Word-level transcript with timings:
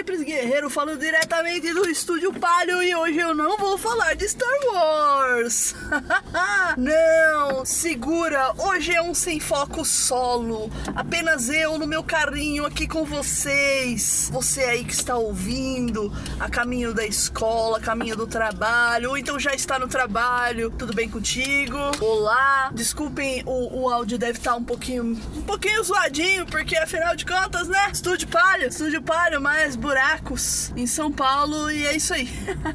galera, 0.00 0.02
aqui 0.02 0.02
é 0.02 0.04
Pris 0.04 0.22
Guerreiro 0.22 0.70
falando 0.70 0.98
diretamente 0.98 1.72
do 1.72 1.88
Estúdio 1.88 2.32
Palio 2.32 2.82
e 2.82 2.94
hoje 2.94 3.18
eu 3.18 3.34
não 3.34 3.56
vou 3.56 3.76
falar 3.76 4.14
de 4.14 4.28
Star 4.28 4.48
Wars. 4.72 5.74
não, 6.76 7.64
segura, 7.64 8.52
hoje 8.56 8.94
é 8.94 9.02
um 9.02 9.14
sem 9.14 9.38
foco 9.38 9.84
solo. 9.84 10.70
Apenas 10.94 11.48
eu 11.48 11.78
no 11.78 11.86
meu 11.86 12.02
carrinho 12.02 12.64
aqui 12.64 12.86
com 12.86 13.04
vocês. 13.04 14.30
Você 14.32 14.62
aí 14.62 14.84
que 14.84 14.94
está 14.94 15.16
ouvindo 15.16 16.12
a 16.38 16.48
caminho 16.48 16.94
da 16.94 17.06
escola, 17.06 17.78
a 17.78 17.80
caminho 17.80 18.16
do 18.16 18.26
trabalho, 18.26 19.10
ou 19.10 19.18
então 19.18 19.38
já 19.38 19.54
está 19.54 19.78
no 19.78 19.88
trabalho. 19.88 20.70
Tudo 20.70 20.94
bem 20.94 21.08
contigo? 21.08 21.76
Olá. 22.00 22.70
Desculpem, 22.72 23.42
o, 23.44 23.82
o 23.82 23.90
áudio 23.90 24.18
deve 24.18 24.38
estar 24.38 24.54
um 24.54 24.64
pouquinho 24.64 25.20
um 25.36 25.42
pouquinho 25.42 25.82
zoadinho, 25.82 26.46
porque 26.46 26.76
afinal 26.76 27.14
de 27.14 27.26
contas, 27.26 27.68
né? 27.68 27.90
Estúdio 27.92 28.28
Palio, 28.28 28.68
Estúdio 28.68 29.02
Palio, 29.02 29.40
mais 29.40 29.76
buracos 29.90 30.72
em 30.76 30.86
São 30.86 31.10
Paulo 31.10 31.68
e 31.68 31.84
é 31.84 31.96
isso 31.96 32.14
aí. 32.14 32.28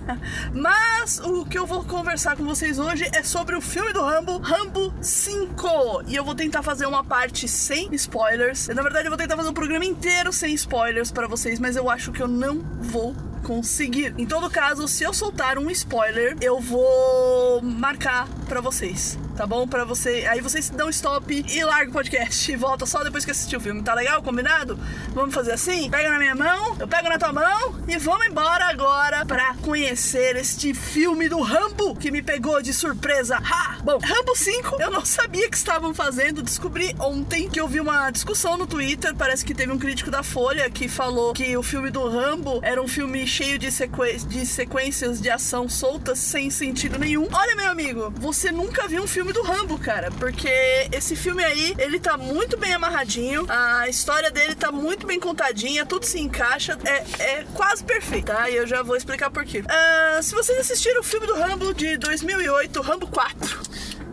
Mas 0.54 1.18
o 1.20 1.46
que 1.46 1.58
eu 1.58 1.66
vou 1.66 1.82
conversar 1.86 2.36
com 2.36 2.44
vocês 2.44 2.78
hoje 2.78 3.10
é 3.14 3.24
sobre 3.24 3.56
o 3.56 3.62
filme 3.62 3.94
do 3.94 4.02
Rambo, 4.02 4.38
Rambo 4.40 4.94
5. 5.02 6.04
E 6.08 6.16
eu 6.18 6.26
vou 6.26 6.36
tentar 6.36 6.62
fazer 6.62 6.86
uma 6.86 7.06
parte 7.06 7.48
sem 7.48 7.88
spoilers. 7.96 8.68
Na 8.68 8.82
verdade, 8.82 9.06
eu 9.06 9.12
vou 9.12 9.18
tentar 9.18 9.38
fazer 9.38 9.48
um 9.48 9.54
programa 9.54 9.86
inteiro 9.86 10.34
sem 10.34 10.54
spoilers 10.56 11.10
para 11.10 11.26
vocês, 11.26 11.58
mas 11.58 11.78
eu 11.78 11.90
acho 11.90 12.12
que 12.12 12.22
eu 12.22 12.28
não 12.28 12.60
vou 12.82 13.16
conseguir. 13.46 14.14
Em 14.18 14.26
todo 14.26 14.50
caso, 14.50 14.86
se 14.86 15.04
eu 15.04 15.14
soltar 15.14 15.58
um 15.58 15.70
spoiler, 15.70 16.36
eu 16.42 16.60
vou 16.60 17.62
marcar 17.62 18.28
para 18.46 18.62
vocês, 18.62 19.18
tá 19.36 19.48
bom? 19.48 19.68
Para 19.68 19.84
você, 19.84 20.26
aí 20.30 20.40
vocês 20.40 20.70
dão 20.70 20.90
stop 20.90 21.44
e 21.48 21.64
larga 21.64 21.90
o 21.90 21.94
podcast 21.94 22.52
e 22.52 22.56
volta 22.56 22.86
só 22.86 23.04
depois 23.04 23.26
que 23.26 23.32
assistir 23.32 23.58
o 23.58 23.60
filme, 23.60 23.82
tá 23.82 23.94
legal? 23.94 24.22
Combinado? 24.22 24.80
Vamos 25.14 25.34
fazer 25.34 25.54
assim? 25.54 25.90
Pega 25.90 26.12
na 26.12 26.20
minha 26.20 26.36
mão, 26.36 26.76
eu 26.80 26.88
pego 26.88 27.10
na 27.10 27.18
tua 27.18 27.34
mão 27.34 27.76
e 27.88 27.98
vamos 27.98 28.28
embora 28.28 28.66
agora 28.66 29.26
para 29.26 29.56
conhecer 29.56 30.36
este 30.36 30.74
filme 30.74 31.28
do 31.28 31.42
Rambo 31.42 31.96
que 31.96 32.12
me 32.12 32.22
pegou 32.22 32.62
de 32.62 32.74
surpresa. 32.74 33.38
Ha! 33.38 33.78
Bom, 33.84 33.98
Rambo 33.98 34.36
5, 34.36 34.78
eu 34.80 34.92
não 34.92 35.04
sabia 35.04 35.50
que 35.50 35.58
estavam 35.58 35.94
fazendo, 35.94 36.44
descobri 36.44 36.96
ontem 37.00 37.50
que 37.50 37.60
eu 37.60 37.68
vi 37.68 37.80
uma 37.80 38.12
discussão 38.12 38.58
no 38.58 38.68
Twitter, 38.68 39.16
parece 39.16 39.44
que 39.44 39.56
teve 39.56 39.72
um 39.72 39.80
crítico 39.80 40.12
da 40.12 40.22
Folha 40.22 40.70
que 40.70 40.88
falou 40.88 41.34
que 41.34 41.58
o 41.58 41.64
filme 41.64 41.90
do 41.90 42.08
Rambo 42.08 42.60
era 42.62 42.82
um 42.82 42.88
filme 42.88 43.26
cheio 43.26 43.58
de, 43.58 43.72
sequ... 43.72 44.04
de 44.28 44.46
sequências 44.46 45.20
de 45.20 45.30
ação 45.30 45.68
soltas 45.68 46.20
sem 46.20 46.52
sentido 46.52 47.00
nenhum. 47.00 47.28
Olha, 47.32 47.56
meu 47.56 47.72
amigo, 47.72 48.14
você 48.16 48.35
nunca 48.52 48.88
viu 48.88 49.04
um 49.04 49.08
filme 49.08 49.32
do 49.32 49.42
Rambo, 49.42 49.78
cara, 49.78 50.12
porque 50.12 50.50
esse 50.92 51.16
filme 51.16 51.44
aí, 51.44 51.74
ele 51.78 52.00
tá 52.00 52.18
muito 52.18 52.58
bem 52.58 52.74
amarradinho, 52.74 53.46
a 53.50 53.88
história 53.88 54.30
dele 54.30 54.56
tá 54.56 54.72
muito 54.72 55.08
bem 55.08 55.20
contadinha, 55.20 55.86
tudo 55.86 56.06
se 56.06 56.20
encaixa, 56.20 56.78
é, 56.84 57.24
é 57.24 57.46
quase 57.54 57.84
perfeito, 57.84 58.28
tá? 58.28 58.50
E 58.50 58.56
eu 58.56 58.68
já 58.68 58.84
vou 58.84 58.96
explicar 58.96 59.30
por 59.30 59.46
quê. 59.46 59.62
Uh, 59.62 60.24
se 60.24 60.34
vocês 60.36 60.60
assistiram 60.60 61.02
o 61.02 61.04
filme 61.04 61.28
do 61.28 61.34
Rambo 61.34 61.74
de 61.74 61.98
2008, 61.98 62.82
Rambo 62.82 63.08
4, 63.08 63.60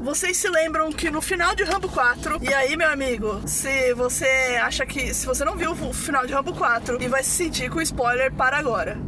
vocês 0.02 0.36
se 0.36 0.48
lembram 0.48 0.92
que 0.92 1.10
no 1.10 1.22
final 1.22 1.54
de 1.54 1.62
Rambo 1.62 1.88
4, 1.88 2.38
e 2.42 2.52
aí, 2.52 2.76
meu 2.76 2.90
amigo, 2.90 3.40
se 3.46 3.94
você 3.94 4.58
acha 4.60 4.84
que. 4.84 5.14
Se 5.14 5.24
você 5.24 5.44
não 5.44 5.56
viu 5.56 5.72
o 5.72 5.92
final 5.92 6.26
de 6.26 6.32
Rambo 6.32 6.52
4 6.52 7.00
e 7.00 7.08
vai 7.08 7.22
se 7.22 7.30
sentir 7.30 7.70
com 7.70 7.80
spoiler, 7.80 8.32
para 8.32 8.58
agora. 8.58 8.98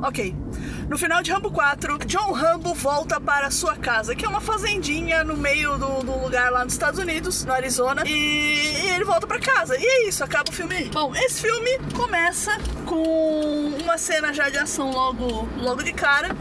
Ok. 0.00 0.47
No 0.88 0.96
final 0.96 1.22
de 1.22 1.30
Rambo 1.30 1.50
4, 1.50 1.98
John 2.06 2.32
Rambo 2.32 2.72
volta 2.72 3.20
para 3.20 3.50
sua 3.50 3.76
casa, 3.76 4.16
que 4.16 4.24
é 4.24 4.28
uma 4.28 4.40
fazendinha 4.40 5.22
no 5.22 5.36
meio 5.36 5.76
do, 5.76 6.02
do 6.02 6.18
lugar 6.18 6.50
lá 6.50 6.64
nos 6.64 6.72
Estados 6.72 6.98
Unidos, 6.98 7.44
no 7.44 7.52
Arizona, 7.52 8.04
e, 8.06 8.10
e, 8.10 8.88
ele 8.94 9.04
volta 9.04 9.26
para 9.26 9.38
casa. 9.38 9.76
E 9.78 9.84
é 9.84 10.08
isso, 10.08 10.24
acaba 10.24 10.48
o 10.48 10.52
filme 10.52 10.74
aí. 10.74 10.88
Bom, 10.88 11.14
esse 11.14 11.42
filme 11.42 11.78
começa 11.94 12.56
com 12.86 13.74
uma 13.82 13.98
cena 13.98 14.32
já 14.32 14.48
de 14.48 14.56
ação 14.56 14.90
logo, 14.90 15.46
logo 15.58 15.82
de 15.82 15.92
cara 15.92 16.34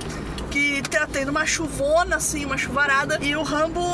que 0.50 0.82
tá 0.84 1.06
tendo 1.06 1.30
uma 1.30 1.46
chuvona, 1.46 2.16
assim, 2.16 2.46
uma 2.46 2.58
chuvarada, 2.58 3.20
e 3.22 3.36
o 3.36 3.44
Rambo, 3.44 3.86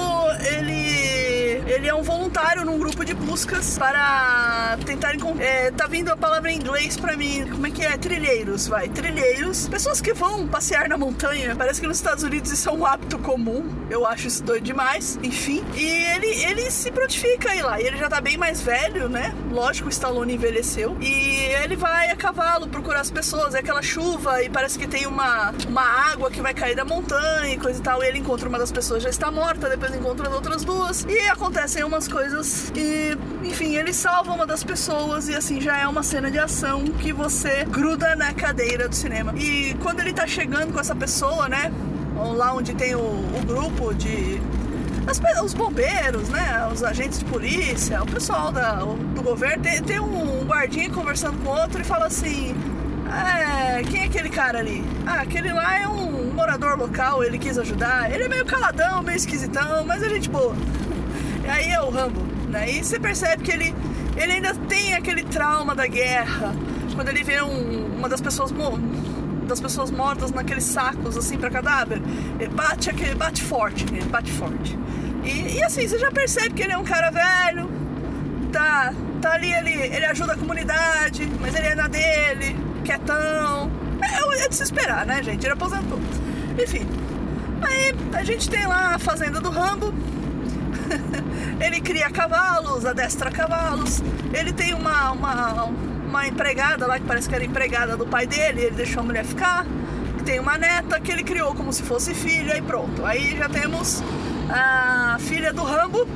ele 0.56 1.23
ele 1.66 1.88
é 1.88 1.96
um 1.96 2.02
voluntário 2.02 2.66
num 2.66 2.78
grupo 2.78 3.06
de 3.06 3.14
buscas 3.14 3.78
para 3.78 4.78
tentar 4.86 5.16
encontrar. 5.16 5.44
É, 5.44 5.72
tá 5.72 5.88
vindo 5.88 6.10
a 6.10 6.18
palavra 6.18 6.52
em 6.52 6.58
inglês 6.58 6.98
para 6.98 7.16
mim. 7.16 7.48
Como 7.50 7.66
é 7.66 7.72
que 7.72 7.84
é? 7.84 7.98
Trilheiros, 7.98 8.68
vai. 8.68 8.90
Trilheiros. 8.90 9.68
Pessoas 9.68 10.02
que 10.02 10.14
vão 10.14 10.48
passear 10.48 10.90
na 10.90 10.98
montanha. 10.98 11.56
Parece 11.56 11.80
que 11.80 11.88
nos 11.88 11.98
Estados 11.98 12.24
Unidos 12.24 12.52
isso 12.52 12.70
é 12.70 12.72
um 12.72 12.86
hábito 12.86 13.18
comum. 13.20 13.64
Eu 13.90 14.06
acho 14.06 14.28
isso 14.28 14.44
doido 14.44 14.64
demais. 14.64 15.18
Enfim. 15.24 15.64
E 15.76 15.86
ele, 15.86 16.28
ele 16.44 16.72
se 16.72 16.92
prontifica 16.92 17.52
aí 17.52 17.62
lá. 17.62 17.80
E 17.80 17.86
ele 17.86 17.98
já 17.98 18.10
tá 18.10 18.20
bem 18.20 18.38
mais 18.38 18.62
velho, 18.62 19.08
né? 19.08 19.34
Lógico, 19.52 19.88
o 19.88 19.92
Stallone 19.92 20.34
envelheceu. 20.34 20.98
E 21.00 21.54
ele 21.64 21.76
vai 21.76 22.10
a 22.10 22.16
cavalo 22.16 22.68
procurar 22.68 23.02
as 23.02 23.12
pessoas. 23.12 23.56
É 23.56 23.60
aquela 23.60 23.82
chuva 23.82 24.42
e 24.44 24.50
parece 24.50 24.78
que 24.78 24.88
tem 24.88 25.08
uma, 25.08 25.54
uma 25.68 25.84
água 26.12 26.30
que 26.30 26.42
vai 26.42 26.54
cair 26.54 26.76
da 26.76 26.84
montanha 26.84 27.54
e 27.54 27.58
coisa 27.58 27.80
e 27.80 27.84
tal. 27.84 28.04
E 28.04 28.08
ele 28.08 28.20
encontra 28.20 28.50
uma 28.50 28.60
das 28.60 28.72
pessoas, 28.72 29.02
já 29.02 29.10
está 29.10 29.32
morta. 29.32 29.70
Depois 29.70 29.96
encontra 29.96 30.28
as 30.28 30.34
outras 30.34 30.64
duas. 30.64 31.06
E 31.06 31.30
acontecem 31.54 31.84
umas 31.84 32.08
coisas 32.08 32.72
e, 32.76 33.16
enfim, 33.44 33.76
ele 33.76 33.94
salva 33.94 34.34
uma 34.34 34.46
das 34.46 34.64
pessoas 34.64 35.30
e 35.30 35.36
assim 35.36 35.62
já 35.62 35.78
é 35.78 35.88
uma 35.88 36.02
cena 36.02 36.32
de 36.32 36.40
ação 36.40 36.84
que 36.84 37.14
você 37.14 37.64
gruda 37.66 38.16
na 38.16 38.34
cadeira 38.34 38.90
do 38.90 38.96
cinema. 38.96 39.32
E 39.38 39.76
quando 39.76 40.00
ele 40.00 40.12
tá 40.12 40.26
chegando 40.26 40.74
com 40.74 40.80
essa 40.80 40.96
pessoa, 40.96 41.48
né? 41.48 41.72
Lá 42.36 42.54
onde 42.56 42.74
tem 42.74 42.96
o, 42.96 43.00
o 43.00 43.46
grupo 43.46 43.94
de 43.94 44.42
as, 45.06 45.22
os 45.44 45.54
bombeiros, 45.54 46.28
né? 46.30 46.68
Os 46.74 46.84
agentes 46.84 47.20
de 47.20 47.26
polícia, 47.26 48.02
o 48.02 48.08
pessoal 48.08 48.52
da, 48.52 48.78
do 48.78 49.22
governo, 49.22 49.62
tem, 49.62 49.84
tem 49.84 50.00
um 50.00 50.44
guardinha 50.46 50.90
conversando 50.90 51.38
com 51.44 51.50
outro 51.52 51.82
e 51.82 51.84
fala 51.84 52.08
assim: 52.08 52.56
é, 53.14 53.84
quem 53.84 54.02
é 54.02 54.06
aquele 54.06 54.30
cara 54.30 54.58
ali? 54.58 54.84
Ah, 55.06 55.22
aquele 55.22 55.54
lá 55.54 55.78
é 55.78 55.88
um 55.88 56.34
morador 56.34 56.76
local, 56.80 57.24
ele 57.24 57.38
quis 57.38 57.60
ajudar. 57.60 58.12
Ele 58.12 58.24
é 58.24 58.28
meio 58.28 58.46
caladão, 58.46 59.04
meio 59.04 59.18
esquisitão, 59.18 59.86
mas 59.86 60.02
é 60.02 60.10
gente 60.10 60.30
boa. 60.30 60.56
Aí 61.48 61.72
é 61.72 61.82
o 61.82 61.90
Rambo, 61.90 62.22
né? 62.50 62.70
E 62.70 62.84
você 62.84 63.00
percebe 63.00 63.44
que 63.44 63.52
ele, 63.52 63.76
ele 64.16 64.34
ainda 64.34 64.54
tem 64.54 64.94
aquele 64.94 65.24
trauma 65.24 65.76
da 65.76 65.88
guerra. 65.88 66.54
Quando 66.96 67.10
ele 67.10 67.24
vê 67.24 67.42
um, 67.42 67.98
uma 67.98 68.08
das 68.08 68.22
pessoas 68.22 68.52
das 69.48 69.60
pessoas 69.60 69.92
mortas 69.92 70.32
naqueles 70.32 70.64
sacos 70.64 71.18
assim 71.18 71.38
para 71.38 71.50
cadáver, 71.50 72.02
ele 72.40 72.50
bate 72.50 72.90
aquele 72.90 73.14
bate 73.14 73.44
forte, 73.44 73.86
ele 73.92 74.06
bate 74.06 74.32
forte. 74.32 74.78
E, 75.24 75.58
e, 75.58 75.64
assim, 75.64 75.88
você 75.88 75.98
já 75.98 76.12
percebe 76.12 76.54
que 76.54 76.64
ele 76.64 76.74
é 76.74 76.78
um 76.78 76.84
cara 76.84 77.10
velho, 77.10 77.70
tá, 78.52 78.94
tá 79.22 79.34
ali, 79.34 79.54
ele, 79.54 79.72
ele 79.72 80.06
ajuda 80.06 80.34
a 80.34 80.38
comunidade, 80.38 81.30
mas 81.40 81.56
ele 81.56 81.68
é 81.68 81.76
na 81.76 81.88
dele, 81.88 82.56
quietão. 82.84 83.72
É, 84.02 84.44
é 84.44 84.50
de 84.50 84.56
se 84.56 84.64
esperar, 84.64 85.06
né, 85.06 85.24
gente? 85.24 85.46
Ele 85.46 85.54
aposentou. 85.54 86.00
Enfim. 86.62 86.86
Aí 87.62 87.96
a 88.14 88.24
gente 88.24 88.50
tem 88.50 88.68
lá 88.68 88.96
a 88.96 89.00
fazenda 89.00 89.40
do 89.40 89.50
Rambo, 89.50 89.94
ele 91.60 91.82
cria 91.82 92.10
cavalos, 92.10 92.86
adestra 92.86 93.32
cavalos. 93.32 94.02
Ele 94.34 94.52
tem 94.54 94.74
uma, 94.74 95.12
uma, 95.12 95.64
uma 96.08 96.28
empregada 96.28 96.86
lá 96.88 97.00
que 97.00 97.06
parece 97.06 97.28
que 97.28 97.36
era 97.36 97.44
empregada 97.44 97.98
do 97.98 98.06
pai 98.06 98.28
dele, 98.28 98.62
ele 98.62 98.76
deixou 98.76 99.02
a 99.02 99.04
mulher 99.04 99.26
ficar. 99.26 99.66
Tem 100.26 100.40
uma 100.40 100.58
neta 100.58 101.00
que 101.00 101.12
ele 101.12 101.24
criou 101.24 101.54
como 101.54 101.74
se 101.74 101.84
fosse 101.84 102.14
filha 102.14 102.58
e 102.58 102.62
pronto. 102.62 103.06
Aí 103.06 103.36
já 103.38 103.50
temos 103.50 104.02
a 104.50 105.18
filha 105.20 105.52
do 105.52 105.64
Rambo, 105.64 106.08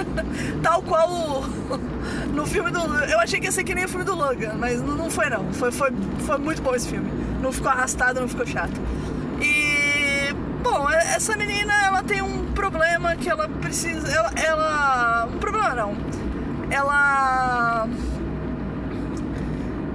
tal 0.62 0.82
qual 0.82 1.10
o, 1.10 1.46
no 2.34 2.46
filme 2.46 2.70
do. 2.70 2.80
Eu 3.04 3.18
achei 3.18 3.40
que 3.40 3.46
ia 3.46 3.52
ser 3.52 3.64
que 3.64 3.74
nem 3.74 3.84
o 3.84 3.88
filme 3.88 4.04
do 4.04 4.14
Logan, 4.14 4.54
mas 4.58 4.82
não 4.82 5.10
foi 5.10 5.30
não. 5.30 5.52
Foi, 5.54 5.72
foi, 5.72 5.90
foi 6.18 6.38
muito 6.38 6.60
bom 6.60 6.74
esse 6.74 6.88
filme. 6.88 7.10
Não 7.40 7.50
ficou 7.50 7.70
arrastado, 7.70 8.20
não 8.20 8.28
ficou 8.28 8.46
chato. 8.46 8.78
E 9.40 9.65
bom, 10.70 10.90
essa 10.90 11.36
menina 11.36 11.72
ela 11.84 12.02
tem 12.02 12.22
um 12.22 12.52
problema 12.52 13.14
que 13.16 13.28
ela 13.28 13.48
precisa. 13.48 14.08
Ela. 14.08 14.30
ela 14.36 15.28
um 15.32 15.38
problema 15.38 15.74
não. 15.74 15.96
Ela. 16.70 17.88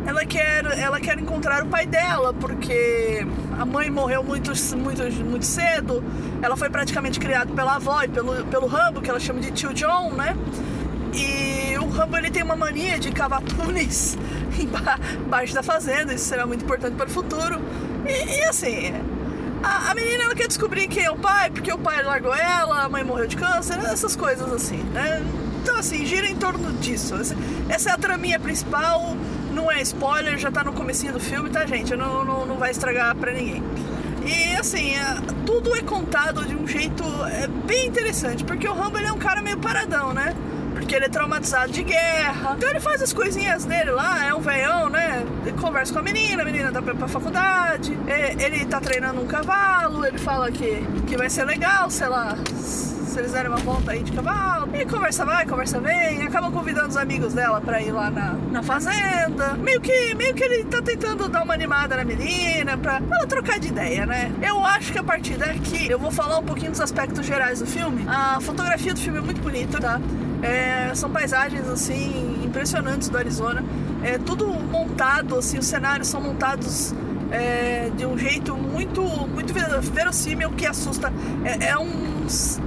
Ela 0.06 0.26
quer, 0.26 0.66
ela 0.80 1.00
quer 1.00 1.20
encontrar 1.20 1.64
o 1.64 1.68
pai 1.68 1.86
dela, 1.86 2.34
porque 2.34 3.26
a 3.58 3.66
mãe 3.66 3.90
morreu 3.90 4.24
muito, 4.24 4.52
muito, 4.78 5.24
muito 5.24 5.46
cedo. 5.46 6.04
Ela 6.42 6.58
foi 6.58 6.70
praticamente 6.70 7.20
criada 7.20 7.54
pela 7.54 7.76
avó 7.76 8.02
e 8.02 8.08
pelo, 8.08 8.44
pelo 8.46 8.66
Rambo, 8.66 9.00
que 9.00 9.10
ela 9.10 9.20
chama 9.20 9.40
de 9.40 9.52
tio 9.52 9.74
John, 9.74 10.12
né? 10.12 10.36
E 11.14 11.78
o 11.78 11.88
Rambo 11.88 12.18
ele 12.18 12.32
tem 12.32 12.42
uma 12.42 12.56
mania 12.56 12.98
de 12.98 13.12
cavar 13.12 13.42
túneis 13.42 14.18
embaixo 15.24 15.54
da 15.54 15.62
fazenda, 15.62 16.14
isso 16.14 16.26
será 16.26 16.48
muito 16.48 16.66
importante 16.66 16.96
para 16.96 17.08
o 17.08 17.12
futuro. 17.12 17.62
E, 18.08 18.40
e 18.40 18.44
assim, 18.46 18.94
a, 19.64 19.92
a, 19.92 19.96
menina 19.96 20.24
ela 20.24 20.36
quer 20.36 20.48
descobrir 20.48 20.88
quem 20.88 21.04
é 21.04 21.12
o 21.12 21.18
pai, 21.18 21.50
porque 21.50 21.72
o 21.72 21.78
pai 21.78 22.04
largou 22.04 22.34
ela, 22.34 22.84
a 22.84 22.90
mãe 22.90 23.04
morreu 23.04 23.28
de 23.28 23.38
câncer, 23.38 23.78
essas 23.80 24.16
coisas 24.16 24.52
assim, 24.52 24.84
né? 24.84 25.24
Então 25.62 25.76
assim, 25.78 26.06
gira 26.06 26.28
em 26.28 26.36
torno 26.36 26.72
disso. 26.74 27.14
Essa 27.70 27.92
é 27.92 27.94
a 27.94 27.98
traminha 27.98 28.40
principal. 28.40 29.16
Não 29.54 29.70
é 29.70 29.82
spoiler, 29.82 30.38
já 30.38 30.50
tá 30.50 30.64
no 30.64 30.74
comecinho 30.74 31.14
do 31.14 31.20
filme, 31.20 31.50
tá, 31.50 31.66
gente? 31.66 31.96
Não, 31.96 32.24
não, 32.24 32.46
não 32.46 32.58
vai 32.58 32.72
estragar 32.72 33.16
pra 33.16 33.32
ninguém. 33.32 33.62
E 34.26 34.56
assim, 34.56 34.96
é, 34.96 35.16
tudo 35.46 35.76
é 35.76 35.82
contado 35.82 36.46
de 36.46 36.56
um 36.56 36.68
jeito 36.68 37.04
é, 37.26 37.48
bem 37.48 37.88
interessante, 37.88 38.44
porque 38.44 38.68
o 38.68 38.74
Rambo 38.74 38.98
ele 38.98 39.08
é 39.08 39.12
um 39.12 39.18
cara 39.18 39.42
meio 39.42 39.58
paradão, 39.58 40.14
né? 40.14 40.34
Porque 40.92 41.00
ele 41.00 41.06
é 41.06 41.10
traumatizado 41.10 41.72
de 41.72 41.84
guerra. 41.84 42.54
Então 42.58 42.70
ele 42.70 42.82
faz 42.82 43.02
as 43.02 43.14
coisinhas 43.14 43.64
dele 43.64 43.92
lá, 43.92 44.26
é 44.26 44.34
um 44.34 44.42
veião, 44.42 44.90
né? 44.90 45.26
Ele 45.46 45.58
conversa 45.58 45.94
com 45.94 46.00
a 46.00 46.02
menina, 46.02 46.42
a 46.42 46.46
menina 46.46 46.70
tá 46.70 46.82
pra, 46.82 46.94
pra 46.94 47.08
faculdade. 47.08 47.98
É, 48.08 48.34
ele 48.34 48.66
tá 48.66 48.82
treinando 48.82 49.22
um 49.22 49.26
cavalo, 49.26 50.06
ele 50.06 50.18
fala 50.18 50.52
que, 50.52 50.86
que 51.08 51.16
vai 51.16 51.30
ser 51.30 51.46
legal, 51.46 51.90
sei 51.90 52.10
lá 52.10 52.36
se 53.12 53.20
eles 53.20 53.34
derem 53.34 53.50
uma 53.50 53.58
volta 53.58 53.92
aí 53.92 54.04
de 54.04 54.12
cavalo. 54.12 54.70
E 54.74 54.86
conversa 54.86 55.26
vai, 55.26 55.46
conversa 55.46 55.80
vem, 55.80 56.24
acaba 56.24 56.50
convidando 56.50 56.90
os 56.90 56.98
amigos 56.98 57.34
dela 57.34 57.60
pra 57.60 57.82
ir 57.82 57.92
lá 57.92 58.10
na, 58.10 58.34
na 58.52 58.64
fazenda. 58.64 59.54
Meio 59.56 59.82
que, 59.82 60.16
meio 60.16 60.34
que 60.34 60.44
ele 60.44 60.64
tá 60.66 60.82
tentando 60.82 61.28
dar 61.28 61.44
uma 61.44 61.54
animada 61.54 61.98
na 61.98 62.06
menina, 62.06 62.78
pra 62.78 63.02
ela 63.12 63.28
trocar 63.28 63.60
de 63.60 63.68
ideia, 63.68 64.06
né? 64.06 64.32
Eu 64.42 64.64
acho 64.66 64.94
que 64.94 64.98
a 64.98 65.04
partir 65.04 65.36
daqui 65.36 65.90
eu 65.90 66.00
vou 66.00 66.12
falar 66.12 66.40
um 66.40 66.44
pouquinho 66.44 66.72
dos 66.72 66.80
aspectos 66.80 67.26
gerais 67.26 67.60
do 67.60 67.66
filme. 67.66 68.06
A 68.08 68.40
fotografia 68.40 68.94
do 68.94 69.00
filme 69.00 69.20
é 69.20 69.22
muito 69.22 69.42
bonita, 69.42 69.80
tá? 69.80 70.00
É, 70.42 70.94
são 70.96 71.10
paisagens 71.10 71.68
assim 71.68 72.44
impressionantes 72.44 73.10
do 73.10 73.18
Arizona. 73.18 73.64
É 74.04 74.18
tudo 74.18 74.48
montado, 74.48 75.38
assim, 75.38 75.60
os 75.60 75.66
cenários 75.66 76.08
são 76.08 76.20
montados 76.20 76.94
é, 77.32 77.90
de 77.96 78.06
um 78.06 78.18
jeito 78.18 78.56
muito, 78.56 79.02
muito 79.02 79.54
verossímil 79.54 80.52
que 80.52 80.66
assusta. 80.66 81.14
É, 81.46 81.70
é 81.70 81.78
um 81.78 82.12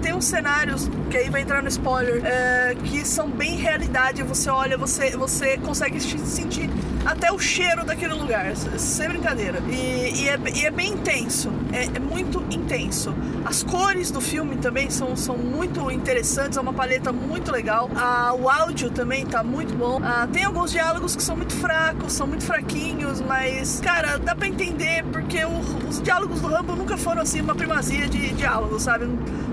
tem 0.02 0.12
uns 0.12 0.26
cenários 0.26 0.90
que 1.10 1.16
aí 1.16 1.30
vai 1.30 1.40
entrar 1.40 1.62
no 1.62 1.68
spoiler 1.68 2.22
é, 2.24 2.76
que 2.84 3.04
são 3.04 3.28
bem 3.28 3.56
realidade. 3.56 4.22
Você 4.22 4.50
olha, 4.50 4.76
você, 4.76 5.16
você 5.16 5.56
consegue 5.58 6.00
sentir 6.00 6.68
até 7.04 7.30
o 7.30 7.38
cheiro 7.38 7.84
daquele 7.84 8.14
lugar, 8.14 8.54
sem 8.56 9.08
brincadeira. 9.08 9.60
E, 9.68 10.22
e, 10.22 10.28
é, 10.28 10.38
e 10.54 10.66
é, 10.66 10.70
bem 10.70 10.92
intenso, 10.92 11.52
é, 11.72 11.84
é, 11.84 11.98
muito 11.98 12.42
intenso. 12.50 13.14
As 13.44 13.62
cores 13.62 14.10
do 14.10 14.20
filme 14.20 14.56
também 14.56 14.90
são, 14.90 15.14
são 15.16 15.36
muito 15.36 15.90
interessantes, 15.90 16.56
é 16.56 16.60
uma 16.60 16.72
paleta 16.72 17.12
muito 17.12 17.52
legal. 17.52 17.90
Ah, 17.94 18.34
o 18.34 18.48
áudio 18.48 18.90
também 18.90 19.26
tá 19.26 19.42
muito 19.42 19.74
bom. 19.74 20.00
Ah, 20.02 20.26
tem 20.32 20.44
alguns 20.44 20.70
diálogos 20.70 21.14
que 21.14 21.22
são 21.22 21.36
muito 21.36 21.54
fracos, 21.54 22.12
são 22.12 22.26
muito 22.26 22.44
fraquinhos, 22.44 23.20
mas, 23.20 23.80
cara, 23.80 24.18
dá 24.18 24.34
pra 24.34 24.48
entender 24.48 25.04
porque 25.12 25.44
o, 25.44 25.88
os 25.88 26.00
diálogos 26.00 26.40
do 26.40 26.48
Rambo 26.48 26.74
nunca 26.74 26.96
foram 26.96 27.22
assim 27.22 27.40
uma 27.40 27.54
primazia 27.54 28.08
de 28.08 28.32
diálogos, 28.32 28.82
sabe? 28.82 29.06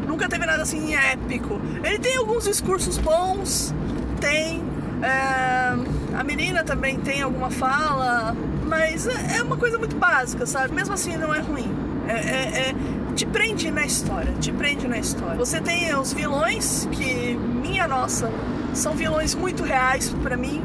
Nunca 0.08 0.30
teve 0.30 0.46
nada 0.46 0.64
assim 0.64 0.94
épico. 0.94 1.60
Ele 1.84 2.00
tem 2.00 2.16
alguns 2.18 2.46
discursos 2.46 2.98
bons, 2.98 3.74
tem. 4.20 4.62
É, 5.02 6.01
a 6.18 6.24
menina 6.24 6.64
também 6.64 7.00
tem 7.00 7.22
alguma 7.22 7.50
fala, 7.50 8.36
mas 8.66 9.08
é, 9.08 9.38
é 9.38 9.44
uma 9.44 9.58
coisa 9.58 9.78
muito 9.78 9.96
básica, 9.96 10.46
sabe? 10.46 10.74
Mesmo 10.74 10.94
assim 10.94 11.16
não 11.18 11.34
é 11.34 11.40
ruim. 11.40 11.70
É, 12.08 12.14
é, 12.14 12.70
é, 12.70 12.76
te 13.16 13.26
prende 13.26 13.70
na 13.72 13.86
história, 13.86 14.34
te 14.40 14.52
prende 14.52 14.88
na 14.88 14.98
história. 14.98 15.38
Você 15.38 15.62
tem 15.62 15.94
os 15.96 16.14
vilões 16.14 16.88
que, 16.92 17.36
minha 17.36 17.88
nossa, 17.88 18.32
são 18.74 18.94
vilões 18.94 19.36
muito 19.36 19.64
reais 19.64 20.10
para 20.22 20.36
mim. 20.36 20.62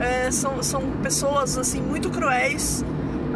É, 0.00 0.30
são, 0.30 0.62
são 0.62 0.82
pessoas 1.02 1.58
assim 1.58 1.80
muito 1.80 2.10
cruéis. 2.10 2.84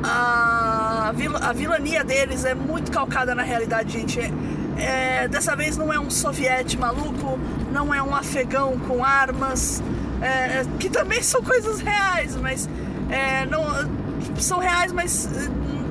A, 0.05 1.13
a 1.43 1.53
vilania 1.53 2.03
deles 2.03 2.45
é 2.45 2.55
muito 2.55 2.91
calcada 2.91 3.35
na 3.35 3.43
realidade, 3.43 3.93
gente. 3.93 4.21
É, 4.77 5.29
dessa 5.29 5.55
vez 5.55 5.77
não 5.77 5.93
é 5.93 6.01
um 6.01 6.11
soviete 6.11 6.77
maluco, 6.79 7.39
não 7.71 7.95
é 7.95 8.03
um 8.03 8.15
afegão 8.15 8.79
com 8.79 9.05
armas, 9.05 9.83
é, 10.23 10.65
que 10.79 10.89
também 10.89 11.23
são 11.23 11.43
coisas 11.43 11.81
reais, 11.81 12.37
mas 12.37 12.69
é, 13.11 13.47
não 13.47 13.65
são 14.41 14.59
reais, 14.59 14.93
mas 14.93 15.29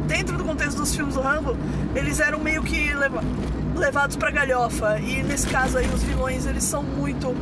dentro 0.07 0.37
do 0.37 0.43
contexto 0.43 0.77
dos 0.77 0.95
filmes 0.95 1.15
do 1.15 1.21
Rambo, 1.21 1.55
eles 1.95 2.19
eram 2.19 2.39
meio 2.39 2.63
que 2.63 2.93
leva, 2.93 3.23
levados 3.75 4.15
para 4.15 4.31
galhofa. 4.31 4.99
E 4.99 5.21
nesse 5.23 5.47
caso 5.47 5.77
aí 5.77 5.87
os 5.87 6.03
vilões 6.03 6.45
eles 6.45 6.63
são 6.63 6.83
muito 6.83 7.35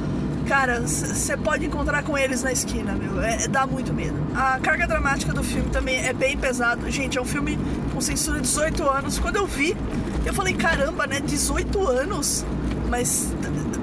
cara, 0.49 0.81
você 0.81 1.37
pode 1.37 1.63
encontrar 1.63 2.01
com 2.01 2.17
eles 2.17 2.41
na 2.41 2.51
esquina, 2.51 2.93
meu. 2.93 3.21
É, 3.21 3.47
dá 3.47 3.67
muito 3.67 3.93
medo. 3.93 4.17
A 4.35 4.59
carga 4.59 4.87
dramática 4.87 5.31
do 5.31 5.43
filme 5.43 5.69
também 5.69 6.03
é 6.03 6.11
bem 6.11 6.35
pesado. 6.35 6.89
Gente, 6.89 7.19
é 7.19 7.21
um 7.21 7.25
filme 7.25 7.57
com 7.93 8.01
censura 8.01 8.37
de 8.37 8.47
18 8.47 8.89
anos. 8.89 9.19
Quando 9.19 9.35
eu 9.35 9.45
vi, 9.45 9.77
eu 10.25 10.33
falei, 10.33 10.55
caramba, 10.55 11.05
né? 11.05 11.19
18 11.19 11.87
anos. 11.87 12.43
Mas 12.89 13.31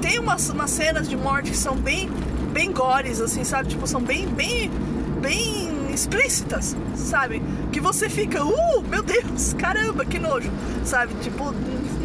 tem 0.02 0.18
umas, 0.18 0.50
umas 0.50 0.70
cenas 0.70 1.08
de 1.08 1.16
morte 1.16 1.52
que 1.52 1.56
são 1.56 1.76
bem, 1.76 2.10
bem 2.56 2.72
gores, 2.72 3.20
assim, 3.20 3.44
sabe? 3.44 3.68
Tipo, 3.68 3.86
são 3.86 4.00
bem, 4.00 4.26
bem, 4.28 4.70
bem 5.20 5.92
explícitas, 5.92 6.74
sabe? 6.94 7.42
Que 7.70 7.78
você 7.80 8.08
fica, 8.08 8.42
uh, 8.42 8.82
meu 8.88 9.02
Deus, 9.02 9.52
caramba, 9.52 10.06
que 10.06 10.18
nojo, 10.18 10.50
sabe? 10.82 11.12
Tipo, 11.20 11.52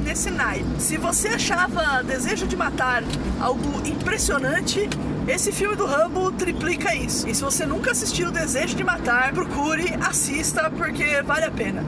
nesse 0.03 0.30
naipe. 0.30 0.68
Se 0.77 0.98
você 0.98 1.30
achava 1.30 2.03
Desejo 2.03 2.45
de 2.45 2.57
Matar 2.57 3.01
algo 3.39 3.81
impressionante, 3.88 4.89
esse 5.25 5.53
filme 5.53 5.77
do 5.77 5.86
Rambo 5.86 6.33
triplica 6.33 6.94
isso. 6.94 7.30
E 7.30 7.33
se 7.33 7.42
você 7.42 7.65
nunca 7.65 7.92
assistiu 7.92 8.30
Desejo 8.30 8.75
de 8.75 8.83
Matar, 8.83 9.31
procure, 9.31 9.94
assista, 10.01 10.69
porque 10.69 11.21
vale 11.21 11.45
a 11.45 11.51
pena. 11.51 11.81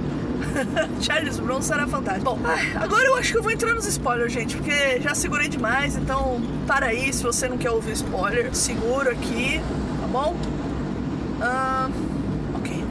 Charles 1.02 1.40
Bronson 1.40 1.74
era 1.74 1.88
fantástico. 1.88 2.36
Bom, 2.36 2.40
agora 2.76 3.04
eu 3.06 3.16
acho 3.16 3.32
que 3.32 3.38
eu 3.38 3.44
vou 3.44 3.52
entrar 3.52 3.74
nos 3.74 3.86
spoilers, 3.86 4.32
gente, 4.32 4.56
porque 4.56 5.00
já 5.02 5.16
segurei 5.16 5.48
demais, 5.48 5.96
então 5.96 6.42
para 6.68 6.88
aí 6.88 7.12
se 7.12 7.24
você 7.24 7.48
não 7.48 7.58
quer 7.58 7.72
ouvir 7.72 7.94
spoiler, 7.94 8.54
seguro 8.56 9.10
aqui, 9.10 9.62
tá 10.02 10.08
bom? 10.08 10.36
Uh, 11.40 12.58
ok. 12.58 12.84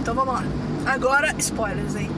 Então 0.00 0.14
vamos 0.14 0.34
lá. 0.34 0.44
Agora, 0.86 1.34
spoilers, 1.38 1.96
hein? 1.96 2.10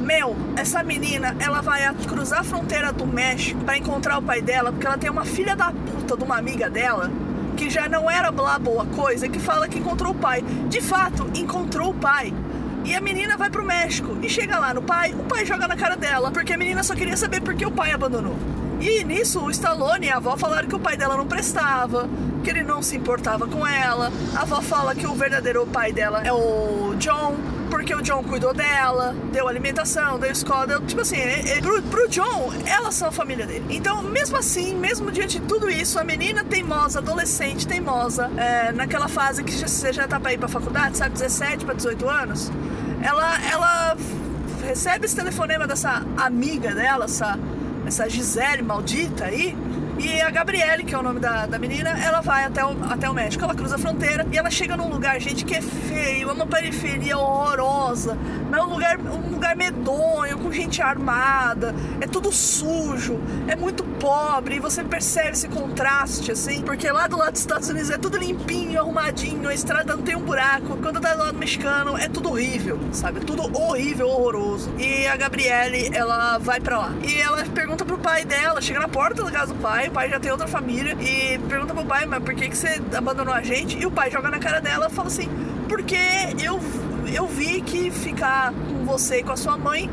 Meu, 0.00 0.34
essa 0.56 0.82
menina, 0.82 1.36
ela 1.38 1.60
vai 1.60 1.82
cruzar 2.08 2.40
a 2.40 2.44
fronteira 2.44 2.92
do 2.92 3.06
México 3.06 3.62
para 3.64 3.76
encontrar 3.76 4.18
o 4.18 4.22
pai 4.22 4.40
dela, 4.40 4.72
porque 4.72 4.86
ela 4.86 4.98
tem 4.98 5.10
uma 5.10 5.24
filha 5.24 5.54
da 5.54 5.70
puta 5.70 6.16
de 6.16 6.24
uma 6.24 6.36
amiga 6.38 6.68
dela 6.68 7.10
que 7.56 7.68
já 7.68 7.88
não 7.88 8.10
era 8.10 8.32
blá 8.32 8.58
boa 8.58 8.86
coisa, 8.86 9.28
que 9.28 9.38
fala 9.38 9.68
que 9.68 9.78
encontrou 9.78 10.12
o 10.12 10.14
pai. 10.14 10.42
De 10.68 10.80
fato, 10.80 11.30
encontrou 11.34 11.90
o 11.90 11.94
pai. 11.94 12.32
E 12.84 12.94
a 12.94 13.00
menina 13.00 13.36
vai 13.36 13.50
pro 13.50 13.64
México 13.64 14.16
e 14.22 14.28
chega 14.28 14.58
lá 14.58 14.72
no 14.72 14.82
pai, 14.82 15.12
o 15.12 15.24
pai 15.24 15.44
joga 15.44 15.68
na 15.68 15.76
cara 15.76 15.96
dela, 15.96 16.30
porque 16.30 16.52
a 16.52 16.56
menina 16.56 16.82
só 16.82 16.94
queria 16.94 17.16
saber 17.16 17.40
por 17.40 17.54
que 17.54 17.66
o 17.66 17.70
pai 17.70 17.92
abandonou. 17.92 18.36
E 18.80 19.04
nisso 19.04 19.40
o 19.40 19.50
Stallone 19.50 20.06
e 20.06 20.10
a 20.10 20.16
avó 20.16 20.36
falaram 20.38 20.66
que 20.66 20.74
o 20.74 20.80
pai 20.80 20.96
dela 20.96 21.14
não 21.14 21.26
prestava, 21.26 22.08
que 22.42 22.48
ele 22.48 22.62
não 22.62 22.80
se 22.80 22.96
importava 22.96 23.46
com 23.46 23.66
ela. 23.66 24.10
A 24.34 24.40
avó 24.40 24.62
fala 24.62 24.94
que 24.94 25.06
o 25.06 25.14
verdadeiro 25.14 25.66
pai 25.66 25.92
dela 25.92 26.22
é 26.24 26.32
o 26.32 26.94
John, 26.98 27.36
porque 27.68 27.94
o 27.94 28.00
John 28.00 28.24
cuidou 28.24 28.54
dela, 28.54 29.14
deu 29.30 29.46
alimentação, 29.46 30.18
deu 30.18 30.30
escola, 30.30 30.66
deu, 30.66 30.80
tipo 30.80 31.02
assim, 31.02 31.16
é, 31.16 31.58
é, 31.58 31.60
pro, 31.60 31.82
pro 31.82 32.08
John, 32.08 32.52
elas 32.64 32.94
são 32.94 33.08
a 33.08 33.12
família 33.12 33.46
dele. 33.46 33.66
Então, 33.68 34.02
mesmo 34.02 34.38
assim, 34.38 34.74
mesmo 34.74 35.12
diante 35.12 35.38
de 35.38 35.46
tudo 35.46 35.68
isso, 35.68 35.98
a 35.98 36.04
menina 36.04 36.42
teimosa, 36.42 37.00
adolescente 37.00 37.66
teimosa, 37.66 38.30
é, 38.36 38.72
naquela 38.72 39.08
fase 39.08 39.44
que 39.44 39.52
você 39.52 39.92
já 39.92 40.08
tá 40.08 40.18
pra 40.18 40.32
ir 40.32 40.38
pra 40.38 40.48
faculdade, 40.48 40.96
sabe, 40.96 41.12
17 41.12 41.66
pra 41.66 41.74
18 41.74 42.08
anos, 42.08 42.50
ela, 43.02 43.38
ela 43.50 43.96
recebe 44.66 45.06
esse 45.06 45.16
telefonema 45.16 45.66
dessa 45.66 46.02
amiga 46.16 46.74
dela, 46.74 47.06
essa, 47.06 47.38
essa 47.86 48.08
Gisele 48.08 48.62
maldita 48.62 49.24
aí, 49.24 49.56
e 50.00 50.20
a 50.20 50.30
Gabriele, 50.30 50.82
que 50.84 50.94
é 50.94 50.98
o 50.98 51.02
nome 51.02 51.20
da, 51.20 51.46
da 51.46 51.58
menina, 51.58 51.90
ela 52.02 52.20
vai 52.20 52.44
até 52.44 52.64
o, 52.64 52.70
até 52.90 53.08
o 53.08 53.14
México. 53.14 53.44
Ela 53.44 53.54
cruza 53.54 53.74
a 53.74 53.78
fronteira 53.78 54.26
e 54.32 54.38
ela 54.38 54.50
chega 54.50 54.76
num 54.76 54.88
lugar, 54.88 55.20
gente, 55.20 55.44
que 55.44 55.54
é 55.54 55.60
feio, 55.60 56.30
é 56.30 56.32
uma 56.32 56.46
periferia 56.46 57.18
horrorosa, 57.18 58.16
é 58.50 58.62
um 58.62 58.70
lugar, 58.70 58.98
um 58.98 59.30
lugar 59.30 59.54
medonho, 59.54 60.38
com 60.38 60.50
gente 60.50 60.80
armada, 60.80 61.74
é 62.00 62.06
tudo 62.06 62.32
sujo, 62.32 63.20
é 63.46 63.54
muito 63.54 63.84
pobre, 63.84 64.56
e 64.56 64.58
você 64.58 64.82
percebe 64.82 65.32
esse 65.32 65.48
contraste, 65.48 66.32
assim, 66.32 66.62
porque 66.62 66.90
lá 66.90 67.06
do 67.06 67.18
lado 67.18 67.32
dos 67.32 67.40
Estados 67.40 67.68
Unidos 67.68 67.90
é 67.90 67.98
tudo 67.98 68.16
limpinho, 68.16 68.80
arrumadinho, 68.80 69.48
a 69.48 69.54
estrada 69.54 69.94
não 69.94 70.02
tem 70.02 70.16
um 70.16 70.22
buraco. 70.22 70.78
Quando 70.78 71.00
tá 71.00 71.14
do 71.14 71.22
lado 71.22 71.38
mexicano, 71.38 71.96
é 71.98 72.08
tudo 72.08 72.30
horrível, 72.30 72.80
sabe? 72.92 73.18
É 73.18 73.22
tudo 73.22 73.42
horrível, 73.58 74.08
horroroso. 74.08 74.72
E 74.78 75.06
a 75.06 75.16
Gabriele, 75.16 75.90
ela 75.92 76.38
vai 76.38 76.60
para 76.60 76.78
lá. 76.78 76.94
E 77.06 77.20
ela 77.20 77.44
pergunta 77.44 77.84
pro 77.84 77.98
pai 77.98 78.24
dela, 78.24 78.60
chega 78.62 78.80
na 78.80 78.88
porta 78.88 79.22
da 79.22 79.30
casa 79.30 79.52
do 79.52 79.60
pai, 79.60 79.89
pai 79.90 80.08
já 80.08 80.18
tem 80.18 80.30
outra 80.30 80.46
família 80.46 80.96
e 81.00 81.38
pergunta 81.48 81.74
pro 81.74 81.84
pai, 81.84 82.06
mas 82.06 82.22
por 82.22 82.34
que, 82.34 82.48
que 82.48 82.56
você 82.56 82.80
abandonou 82.96 83.34
a 83.34 83.42
gente? 83.42 83.78
E 83.78 83.86
o 83.86 83.90
pai 83.90 84.10
joga 84.10 84.30
na 84.30 84.38
cara 84.38 84.60
dela 84.60 84.88
e 84.90 84.94
fala 84.94 85.08
assim, 85.08 85.28
porque 85.68 85.96
eu, 86.42 86.60
eu 87.12 87.26
vi 87.26 87.60
que 87.60 87.90
ficar 87.90 88.52
com 88.52 88.84
você 88.84 89.18
e 89.18 89.22
com 89.22 89.32
a 89.32 89.36
sua 89.36 89.56
mãe 89.56 89.90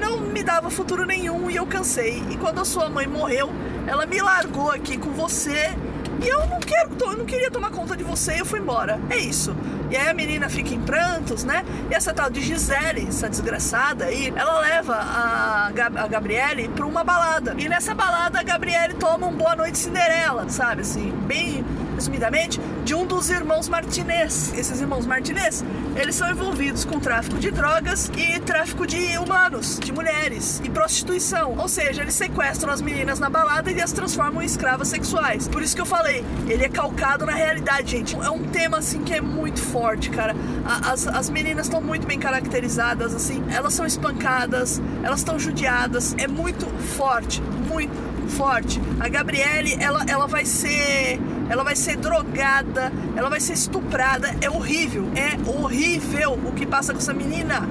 não 0.00 0.20
me 0.20 0.42
dava 0.42 0.70
futuro 0.70 1.04
nenhum 1.04 1.50
e 1.50 1.56
eu 1.56 1.66
cansei. 1.66 2.22
E 2.30 2.36
quando 2.36 2.60
a 2.60 2.64
sua 2.64 2.88
mãe 2.88 3.06
morreu, 3.06 3.50
ela 3.86 4.06
me 4.06 4.20
largou 4.20 4.70
aqui 4.70 4.96
com 4.96 5.10
você 5.10 5.74
e 6.22 6.28
eu 6.28 6.46
não 6.46 6.60
quero, 6.60 6.90
eu 7.00 7.16
não 7.16 7.24
queria 7.24 7.50
tomar 7.50 7.70
conta 7.70 7.96
de 7.96 8.04
você 8.04 8.40
eu 8.40 8.46
fui 8.46 8.60
embora. 8.60 9.00
É 9.08 9.16
isso. 9.16 9.54
E 9.90 9.96
aí 9.96 10.08
a 10.08 10.14
menina 10.14 10.48
fica 10.48 10.74
em 10.74 10.80
prantos, 10.80 11.44
né? 11.44 11.64
E 11.90 11.94
essa 11.94 12.14
tal 12.14 12.30
de 12.30 12.40
Gisele, 12.40 13.06
essa 13.08 13.28
desgraçada 13.28 14.04
aí, 14.04 14.32
ela 14.36 14.60
leva 14.60 14.94
a, 14.94 15.70
Gab 15.74 15.98
a 15.98 16.06
Gabriele 16.06 16.68
pra 16.68 16.86
uma 16.86 17.02
balada. 17.02 17.54
E 17.58 17.68
nessa 17.68 17.94
balada 17.94 18.38
a 18.38 18.42
Gabriele 18.42 18.94
toma 18.94 19.26
um 19.26 19.32
Boa 19.32 19.56
Noite 19.56 19.78
Cinderela, 19.78 20.48
sabe? 20.48 20.82
Assim, 20.82 21.10
bem 21.26 21.64
resumidamente, 22.00 22.58
de 22.82 22.94
um 22.94 23.04
dos 23.04 23.28
irmãos 23.28 23.68
Martinez. 23.68 24.54
Esses 24.56 24.80
irmãos 24.80 25.04
Martinez, 25.04 25.62
eles 25.94 26.14
são 26.14 26.30
envolvidos 26.30 26.82
com 26.82 26.98
tráfico 26.98 27.38
de 27.38 27.50
drogas 27.50 28.10
e 28.16 28.40
tráfico 28.40 28.86
de 28.86 29.18
humanos, 29.18 29.78
de 29.78 29.92
mulheres 29.92 30.62
e 30.64 30.70
prostituição. 30.70 31.56
Ou 31.58 31.68
seja, 31.68 32.00
eles 32.00 32.14
sequestram 32.14 32.72
as 32.72 32.80
meninas 32.80 33.20
na 33.20 33.28
balada 33.28 33.70
e 33.70 33.82
as 33.82 33.92
transformam 33.92 34.42
em 34.42 34.46
escravas 34.46 34.88
sexuais. 34.88 35.46
Por 35.46 35.62
isso 35.62 35.76
que 35.76 35.82
eu 35.82 35.86
falei, 35.86 36.24
ele 36.48 36.64
é 36.64 36.70
calcado 36.70 37.26
na 37.26 37.32
realidade, 37.32 37.90
gente. 37.90 38.16
É 38.16 38.30
um 38.30 38.44
tema 38.44 38.78
assim 38.78 39.02
que 39.02 39.12
é 39.12 39.20
muito 39.20 39.60
forte, 39.60 40.08
cara. 40.08 40.34
As, 40.64 41.06
as 41.06 41.28
meninas 41.28 41.66
estão 41.66 41.82
muito 41.82 42.06
bem 42.06 42.18
caracterizadas, 42.18 43.14
assim. 43.14 43.44
Elas 43.50 43.74
são 43.74 43.84
espancadas, 43.84 44.80
elas 45.02 45.20
estão 45.20 45.38
judiadas. 45.38 46.14
É 46.16 46.26
muito 46.26 46.66
forte, 46.96 47.42
muito 47.42 47.92
forte. 48.30 48.80
A 48.98 49.08
Gabriele, 49.08 49.76
ela, 49.78 50.04
ela 50.08 50.26
vai 50.26 50.46
ser. 50.46 51.20
Ela 51.50 51.64
vai 51.64 51.74
ser 51.74 51.96
drogada, 51.96 52.92
ela 53.16 53.28
vai 53.28 53.40
ser 53.40 53.54
estuprada. 53.54 54.34
É 54.40 54.48
horrível. 54.48 55.10
É 55.16 55.50
horrível 55.50 56.38
o 56.46 56.52
que 56.52 56.64
passa 56.64 56.92
com 56.92 56.98
essa 56.98 57.12
menina. 57.12 57.68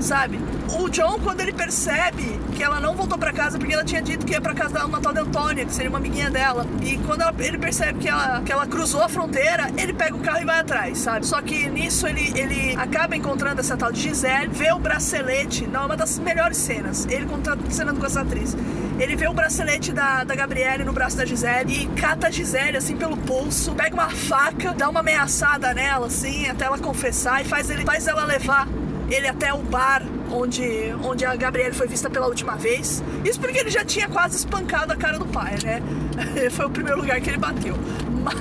Sabe? 0.00 0.38
O 0.78 0.88
John, 0.88 1.18
quando 1.22 1.40
ele 1.40 1.52
percebe 1.52 2.38
que 2.54 2.62
ela 2.62 2.80
não 2.80 2.94
voltou 2.94 3.18
para 3.18 3.32
casa 3.32 3.58
porque 3.58 3.72
ela 3.72 3.84
tinha 3.84 4.00
dito 4.00 4.24
que 4.24 4.32
ia 4.32 4.40
para 4.40 4.54
casa 4.54 4.74
da 4.74 4.86
uma 4.86 5.00
tal 5.00 5.12
de 5.12 5.20
Antônia, 5.20 5.64
que 5.64 5.74
seria 5.74 5.88
uma 5.88 5.98
amiguinha 5.98 6.30
dela. 6.30 6.66
E 6.82 6.96
quando 6.98 7.22
ela, 7.22 7.34
ele 7.38 7.58
percebe 7.58 7.98
que 7.98 8.08
ela, 8.08 8.40
que 8.42 8.52
ela 8.52 8.66
cruzou 8.66 9.02
a 9.02 9.08
fronteira, 9.08 9.70
ele 9.76 9.92
pega 9.92 10.14
o 10.14 10.20
carro 10.20 10.42
e 10.42 10.44
vai 10.44 10.60
atrás, 10.60 10.98
sabe? 10.98 11.26
Só 11.26 11.40
que 11.42 11.68
nisso 11.68 12.06
ele, 12.06 12.32
ele 12.38 12.76
acaba 12.76 13.16
encontrando 13.16 13.60
essa 13.60 13.76
tal 13.76 13.90
de 13.90 14.00
Gisele, 14.00 14.48
vê 14.48 14.72
o 14.72 14.78
bracelete, 14.78 15.66
não, 15.66 15.82
é 15.82 15.86
uma 15.86 15.96
das 15.96 16.18
melhores 16.18 16.56
cenas. 16.56 17.06
Ele 17.06 17.26
contracenando 17.26 17.98
com 17.98 18.06
essa 18.06 18.20
atriz. 18.20 18.56
Ele 18.98 19.14
vê 19.14 19.28
o 19.28 19.34
bracelete 19.34 19.92
da, 19.92 20.24
da 20.24 20.34
Gabriele 20.34 20.82
no 20.82 20.92
braço 20.92 21.16
da 21.16 21.24
Gisele 21.24 21.82
e 21.82 21.86
cata 22.00 22.28
a 22.28 22.30
Gisele 22.30 22.78
assim 22.78 22.96
pelo 22.96 23.16
pulso, 23.16 23.74
pega 23.74 23.94
uma 23.94 24.08
faca, 24.08 24.72
dá 24.72 24.88
uma 24.88 25.00
ameaçada 25.00 25.74
nela 25.74 26.06
assim, 26.06 26.48
até 26.48 26.64
ela 26.64 26.78
confessar 26.78 27.42
e 27.42 27.44
faz, 27.44 27.68
ele, 27.68 27.84
faz 27.84 28.06
ela 28.06 28.24
levar 28.24 28.66
ele 29.10 29.28
até 29.28 29.52
o 29.52 29.58
bar 29.58 30.02
onde, 30.30 30.64
onde 31.04 31.24
a 31.24 31.36
Gabriele 31.36 31.74
foi 31.74 31.86
vista 31.86 32.08
pela 32.08 32.26
última 32.26 32.56
vez. 32.56 33.02
Isso 33.24 33.38
porque 33.38 33.58
ele 33.58 33.70
já 33.70 33.84
tinha 33.84 34.08
quase 34.08 34.36
espancado 34.36 34.92
a 34.92 34.96
cara 34.96 35.18
do 35.18 35.26
pai, 35.26 35.56
né? 35.62 35.82
foi 36.50 36.66
o 36.66 36.70
primeiro 36.70 37.00
lugar 37.00 37.20
que 37.20 37.30
ele 37.30 37.38
bateu. 37.38 37.76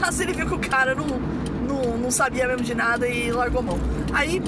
Mas 0.02 0.20
ele 0.20 0.34
viu 0.34 0.48
que 0.48 0.56
o 0.56 0.60
cara 0.60 0.96
não, 0.96 1.06
não, 1.06 1.98
não 1.98 2.12
sabia 2.12 2.48
mesmo 2.48 2.64
de 2.64 2.74
nada 2.74 3.08
e 3.08 3.32
largou 3.32 3.62
mão. 3.62 3.78
Aí, 4.14 4.42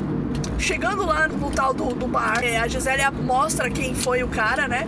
chegando 0.58 1.06
lá 1.06 1.28
no 1.28 1.52
tal 1.52 1.74
do, 1.74 1.94
do 1.94 2.08
bar, 2.08 2.44
é, 2.44 2.58
a 2.58 2.68
Gisele 2.68 3.04
mostra 3.24 3.70
quem 3.70 3.94
foi 3.94 4.24
o 4.24 4.28
cara, 4.28 4.68
né? 4.68 4.88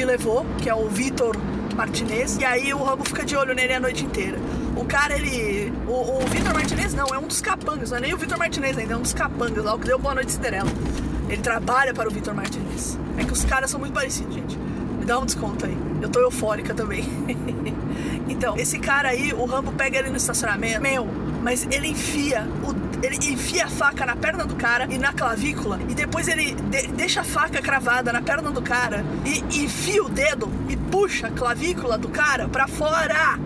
Que 0.00 0.04
levou, 0.06 0.46
que 0.62 0.70
é 0.70 0.74
o 0.74 0.88
Vitor 0.88 1.36
Martinez. 1.76 2.38
E 2.38 2.44
aí 2.46 2.72
o 2.72 2.82
Rambo 2.82 3.04
fica 3.04 3.22
de 3.22 3.36
olho 3.36 3.54
nele 3.54 3.74
a 3.74 3.80
noite 3.80 4.02
inteira. 4.02 4.38
O 4.74 4.82
cara, 4.86 5.14
ele. 5.14 5.70
O, 5.86 6.22
o 6.22 6.26
Vitor 6.26 6.54
Martinez 6.54 6.94
não, 6.94 7.08
é 7.08 7.18
um 7.18 7.26
dos 7.26 7.42
capangas, 7.42 7.90
não 7.90 7.98
é 7.98 8.00
nem 8.00 8.14
o 8.14 8.16
Vitor 8.16 8.38
Martinez 8.38 8.78
ainda, 8.78 8.94
é 8.94 8.96
um 8.96 9.02
dos 9.02 9.12
capangas 9.12 9.62
lá, 9.62 9.74
o 9.74 9.78
que 9.78 9.86
deu 9.86 9.98
boa 9.98 10.14
noite 10.14 10.32
Cinderela. 10.32 10.70
Ele 11.28 11.42
trabalha 11.42 11.92
para 11.92 12.08
o 12.08 12.10
Vitor 12.10 12.32
Martinez. 12.32 12.98
É 13.18 13.24
que 13.24 13.32
os 13.34 13.44
caras 13.44 13.70
são 13.70 13.78
muito 13.78 13.92
parecidos, 13.92 14.32
gente. 14.32 14.56
Me 14.56 15.04
dá 15.04 15.18
um 15.18 15.26
desconto 15.26 15.66
aí. 15.66 15.76
Eu 16.00 16.08
tô 16.08 16.18
eufórica 16.20 16.72
também. 16.72 17.04
então, 18.26 18.56
esse 18.56 18.78
cara 18.78 19.10
aí, 19.10 19.34
o 19.34 19.44
Rambo 19.44 19.70
pega 19.72 19.98
ele 19.98 20.08
no 20.08 20.16
estacionamento. 20.16 20.80
Meu, 20.80 21.06
mas 21.42 21.68
ele 21.70 21.88
enfia 21.88 22.48
o 22.66 22.72
ele 23.02 23.16
enfia 23.32 23.64
a 23.64 23.68
faca 23.68 24.04
na 24.04 24.16
perna 24.16 24.44
do 24.44 24.54
cara 24.54 24.86
e 24.90 24.98
na 24.98 25.12
clavícula 25.12 25.78
e 25.88 25.94
depois 25.94 26.28
ele 26.28 26.54
de 26.54 26.88
deixa 26.88 27.20
a 27.20 27.24
faca 27.24 27.62
cravada 27.62 28.12
na 28.12 28.20
perna 28.20 28.50
do 28.50 28.62
cara 28.62 29.04
e 29.24 29.62
enfia 29.62 30.04
o 30.04 30.08
dedo 30.08 30.50
e 30.68 30.76
puxa 30.76 31.28
a 31.28 31.30
clavícula 31.30 31.96
do 31.96 32.08
cara 32.08 32.48
pra 32.48 32.68
fora. 32.68 33.38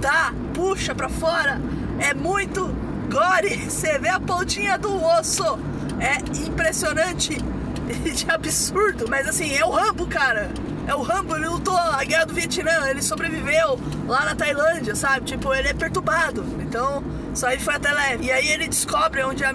Tá? 0.00 0.32
Puxa 0.54 0.94
pra 0.94 1.08
fora. 1.08 1.60
É 1.98 2.14
muito 2.14 2.66
gore. 3.10 3.56
Você 3.68 3.98
vê 3.98 4.08
a 4.08 4.20
pontinha 4.20 4.78
do 4.78 5.02
osso 5.02 5.58
é 6.00 6.18
impressionante 6.46 7.36
de 8.14 8.30
absurdo. 8.30 9.06
Mas 9.08 9.26
assim, 9.26 9.54
é 9.54 9.64
o 9.64 9.70
Rambo, 9.70 10.06
cara. 10.06 10.50
É 10.86 10.94
o 10.94 11.02
Rambo, 11.02 11.36
ele 11.36 11.48
lutou 11.48 11.76
a 11.76 12.02
guerra 12.02 12.24
do 12.24 12.32
Vietnã, 12.32 12.88
ele 12.88 13.02
sobreviveu 13.02 13.78
lá 14.06 14.24
na 14.24 14.34
Tailândia, 14.34 14.94
sabe? 14.94 15.26
Tipo, 15.26 15.52
ele 15.52 15.68
é 15.68 15.74
perturbado. 15.74 16.42
Então, 16.60 17.04
isso 17.34 17.46
aí 17.46 17.58
foi 17.58 17.74
até 17.74 17.92
leve. 17.92 18.26
E 18.26 18.32
aí 18.32 18.48
ele 18.48 18.68
descobre 18.68 19.22
onde 19.22 19.44
a, 19.44 19.52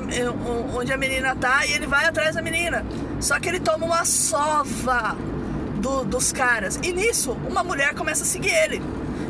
onde 0.75 0.93
a 0.93 0.97
menina 0.97 1.35
tá 1.35 1.65
e 1.65 1.73
ele 1.73 1.87
vai 1.87 2.05
atrás 2.05 2.35
da 2.35 2.41
menina. 2.41 2.85
Só 3.19 3.39
que 3.39 3.49
ele 3.49 3.59
toma 3.59 3.85
uma 3.85 4.05
sova 4.05 5.15
do, 5.75 6.03
dos 6.05 6.31
caras. 6.31 6.79
E 6.81 6.93
nisso, 6.93 7.37
uma 7.49 7.63
mulher 7.63 7.93
começa 7.93 8.23
a 8.23 8.25
seguir 8.25 8.53
ele. 8.53 8.81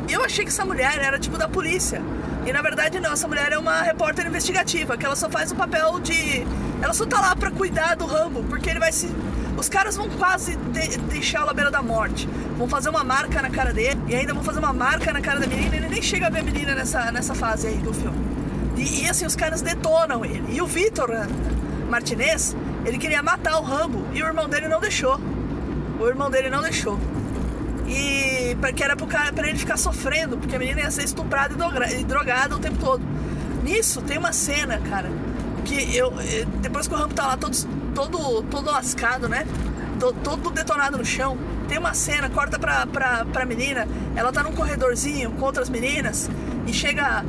E 0.08 0.12
eu 0.12 0.22
achei 0.22 0.44
que 0.44 0.50
essa 0.50 0.64
mulher 0.64 0.98
era 0.98 1.18
tipo 1.18 1.36
da 1.36 1.48
polícia. 1.48 2.00
E 2.46 2.52
na 2.52 2.60
verdade 2.60 3.00
não, 3.00 3.12
essa 3.12 3.26
mulher 3.26 3.52
é 3.52 3.58
uma 3.58 3.80
repórter 3.80 4.26
investigativa, 4.26 4.96
que 4.96 5.04
ela 5.04 5.16
só 5.16 5.30
faz 5.30 5.50
o 5.50 5.56
papel 5.56 5.98
de. 6.00 6.46
Ela 6.82 6.92
só 6.92 7.06
tá 7.06 7.20
lá 7.20 7.34
pra 7.34 7.50
cuidar 7.50 7.96
do 7.96 8.04
Rambo, 8.04 8.44
porque 8.44 8.68
ele 8.68 8.78
vai 8.78 8.92
se. 8.92 9.10
Os 9.56 9.68
caras 9.68 9.96
vão 9.96 10.10
quase 10.10 10.56
de... 10.56 10.98
deixá-lo 10.98 11.50
à 11.50 11.54
beira 11.54 11.70
da 11.70 11.82
morte. 11.82 12.28
Vão 12.56 12.68
fazer 12.68 12.90
uma 12.90 13.02
marca 13.02 13.40
na 13.40 13.50
cara 13.50 13.72
dele 13.72 14.00
e 14.06 14.14
ainda 14.14 14.34
vão 14.34 14.44
fazer 14.44 14.58
uma 14.58 14.72
marca 14.72 15.12
na 15.12 15.20
cara 15.20 15.40
da 15.40 15.46
menina. 15.46 15.76
Ele 15.76 15.88
nem 15.88 16.02
chega 16.02 16.26
a 16.26 16.30
ver 16.30 16.40
a 16.40 16.42
menina 16.42 16.74
nessa, 16.74 17.10
nessa 17.10 17.34
fase 17.34 17.68
aí 17.68 17.78
do 17.78 17.94
filme. 17.94 18.33
E, 18.76 19.02
e 19.02 19.08
assim, 19.08 19.26
os 19.26 19.36
caras 19.36 19.62
detonam 19.62 20.24
ele. 20.24 20.44
E 20.54 20.60
o 20.60 20.66
Vitor 20.66 21.10
eh, 21.10 21.26
Martinez, 21.88 22.56
ele 22.84 22.98
queria 22.98 23.22
matar 23.22 23.58
o 23.58 23.62
Rambo 23.62 24.04
e 24.12 24.22
o 24.22 24.26
irmão 24.26 24.48
dele 24.48 24.68
não 24.68 24.80
deixou. 24.80 25.18
O 26.00 26.06
irmão 26.06 26.30
dele 26.30 26.50
não 26.50 26.60
deixou. 26.60 26.98
E 27.86 28.56
que 28.74 28.82
era 28.82 28.96
pro 28.96 29.06
cara, 29.06 29.32
pra 29.32 29.46
ele 29.48 29.58
ficar 29.58 29.76
sofrendo, 29.76 30.38
porque 30.38 30.56
a 30.56 30.58
menina 30.58 30.80
ia 30.80 30.90
ser 30.90 31.04
estuprada 31.04 31.54
e 31.92 32.04
drogada 32.04 32.56
o 32.56 32.58
tempo 32.58 32.78
todo. 32.78 33.02
Nisso 33.62 34.02
tem 34.02 34.18
uma 34.18 34.32
cena, 34.32 34.78
cara, 34.78 35.10
que 35.64 35.96
eu. 35.96 36.12
Eh, 36.20 36.44
depois 36.60 36.88
que 36.88 36.94
o 36.94 36.96
Rambo 36.96 37.14
tá 37.14 37.26
lá 37.26 37.36
todo, 37.36 37.56
todo, 37.94 38.42
todo 38.44 38.70
lascado, 38.70 39.28
né? 39.28 39.46
Todo 40.22 40.50
detonado 40.50 40.98
no 40.98 41.04
chão. 41.04 41.38
Tem 41.68 41.78
uma 41.78 41.94
cena, 41.94 42.28
corta 42.28 42.58
pra, 42.58 42.86
pra, 42.86 43.24
pra 43.24 43.46
menina, 43.46 43.88
ela 44.14 44.32
tá 44.32 44.42
num 44.42 44.52
corredorzinho 44.52 45.30
com 45.32 45.46
outras 45.46 45.70
meninas 45.70 46.28
e 46.66 46.72
chega 46.72 47.24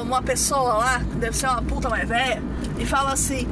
uma 0.00 0.22
pessoa 0.22 0.74
lá, 0.74 0.98
deve 1.16 1.36
ser 1.36 1.46
uma 1.46 1.62
puta 1.62 1.88
mais 1.88 2.08
velha, 2.08 2.42
e 2.78 2.86
fala 2.86 3.12
assim: 3.12 3.46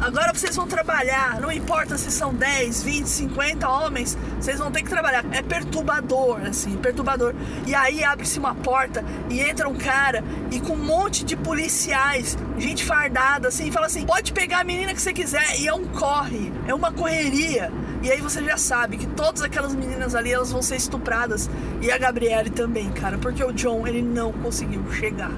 Agora 0.00 0.32
vocês 0.34 0.54
vão 0.54 0.66
trabalhar, 0.66 1.40
não 1.40 1.50
importa 1.50 1.96
se 1.96 2.10
são 2.10 2.34
10, 2.34 2.82
20, 2.82 3.06
50 3.06 3.68
homens, 3.68 4.16
vocês 4.38 4.58
vão 4.58 4.70
ter 4.70 4.82
que 4.82 4.90
trabalhar. 4.90 5.24
É 5.32 5.40
perturbador, 5.40 6.40
assim, 6.46 6.76
perturbador. 6.76 7.34
E 7.66 7.74
aí 7.74 8.04
abre-se 8.04 8.38
uma 8.38 8.54
porta 8.54 9.02
e 9.30 9.40
entra 9.40 9.68
um 9.68 9.74
cara 9.74 10.22
e 10.50 10.60
com 10.60 10.74
um 10.74 10.84
monte 10.84 11.24
de 11.24 11.34
policiais, 11.34 12.36
gente 12.58 12.84
fardada, 12.84 13.48
assim, 13.48 13.68
e 13.68 13.72
fala 13.72 13.86
assim: 13.86 14.04
pode 14.04 14.32
pegar 14.32 14.60
a 14.60 14.64
menina 14.64 14.92
que 14.92 15.00
você 15.00 15.14
quiser. 15.14 15.58
E 15.58 15.66
é 15.66 15.72
um 15.72 15.86
corre, 15.86 16.52
é 16.66 16.74
uma 16.74 16.92
correria. 16.92 17.72
E 18.02 18.10
aí 18.10 18.20
você 18.20 18.44
já 18.44 18.58
sabe 18.58 18.98
que 18.98 19.06
todas 19.06 19.40
aquelas 19.40 19.74
meninas 19.74 20.14
ali 20.14 20.30
elas 20.30 20.52
vão 20.52 20.60
ser 20.60 20.76
estupradas. 20.76 21.48
E 21.80 21.90
a 21.90 21.96
Gabriele 21.96 22.50
também, 22.50 22.90
cara, 22.90 23.16
porque 23.16 23.42
o 23.42 23.52
John 23.52 23.86
ele 23.86 24.02
não 24.02 24.30
conseguiu 24.30 24.82
chegar. 24.92 25.32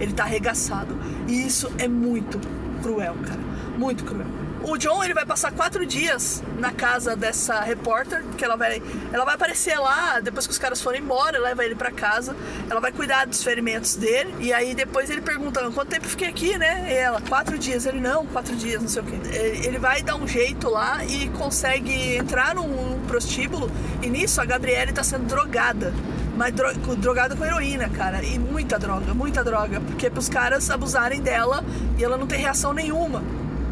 Ele 0.00 0.12
tá 0.12 0.24
arregaçado. 0.24 0.96
E 1.28 1.46
isso 1.46 1.70
é 1.78 1.88
muito 1.88 2.40
cruel, 2.82 3.14
cara 3.26 3.54
muito 3.76 4.04
cruel. 4.04 4.26
O 4.62 4.78
John 4.78 5.04
ele 5.04 5.12
vai 5.12 5.26
passar 5.26 5.52
quatro 5.52 5.84
dias 5.84 6.42
na 6.58 6.72
casa 6.72 7.14
dessa 7.14 7.60
repórter, 7.60 8.24
que 8.38 8.42
ela 8.42 8.56
vai, 8.56 8.82
ela 9.12 9.22
vai 9.22 9.34
aparecer 9.34 9.78
lá 9.78 10.20
depois 10.20 10.46
que 10.46 10.52
os 10.52 10.58
caras 10.58 10.80
forem 10.80 11.02
embora, 11.02 11.38
leva 11.38 11.62
ele 11.62 11.74
para 11.74 11.90
casa, 11.90 12.34
ela 12.70 12.80
vai 12.80 12.90
cuidar 12.90 13.26
dos 13.26 13.42
ferimentos 13.42 13.94
dele 13.94 14.34
e 14.40 14.54
aí 14.54 14.74
depois 14.74 15.10
ele 15.10 15.20
pergunta 15.20 15.60
quanto 15.70 15.90
tempo 15.90 16.08
fiquei 16.08 16.28
aqui, 16.28 16.56
né? 16.56 16.86
E 16.90 16.94
ela 16.94 17.20
quatro 17.20 17.58
dias, 17.58 17.84
ele 17.84 18.00
não, 18.00 18.26
quatro 18.26 18.56
dias, 18.56 18.80
não 18.80 18.88
sei 18.88 19.02
o 19.02 19.04
que. 19.04 19.36
Ele 19.66 19.78
vai 19.78 20.02
dar 20.02 20.16
um 20.16 20.26
jeito 20.26 20.70
lá 20.70 21.04
e 21.04 21.28
consegue 21.30 22.16
entrar 22.16 22.54
num 22.54 23.00
prostíbulo 23.06 23.70
e 24.02 24.08
nisso 24.08 24.40
a 24.40 24.46
Gabriele 24.46 24.94
tá 24.94 25.04
sendo 25.04 25.26
drogada 25.26 25.92
mas 26.36 26.52
dro 26.52 26.96
drogada 26.96 27.36
com 27.36 27.44
heroína, 27.44 27.88
cara. 27.88 28.22
E 28.22 28.38
muita 28.38 28.78
droga, 28.78 29.14
muita 29.14 29.44
droga. 29.44 29.80
Porque 29.80 30.06
é 30.06 30.10
pros 30.10 30.28
caras 30.28 30.70
abusarem 30.70 31.20
dela 31.20 31.64
e 31.98 32.04
ela 32.04 32.16
não 32.16 32.26
tem 32.26 32.38
reação 32.38 32.72
nenhuma 32.72 33.22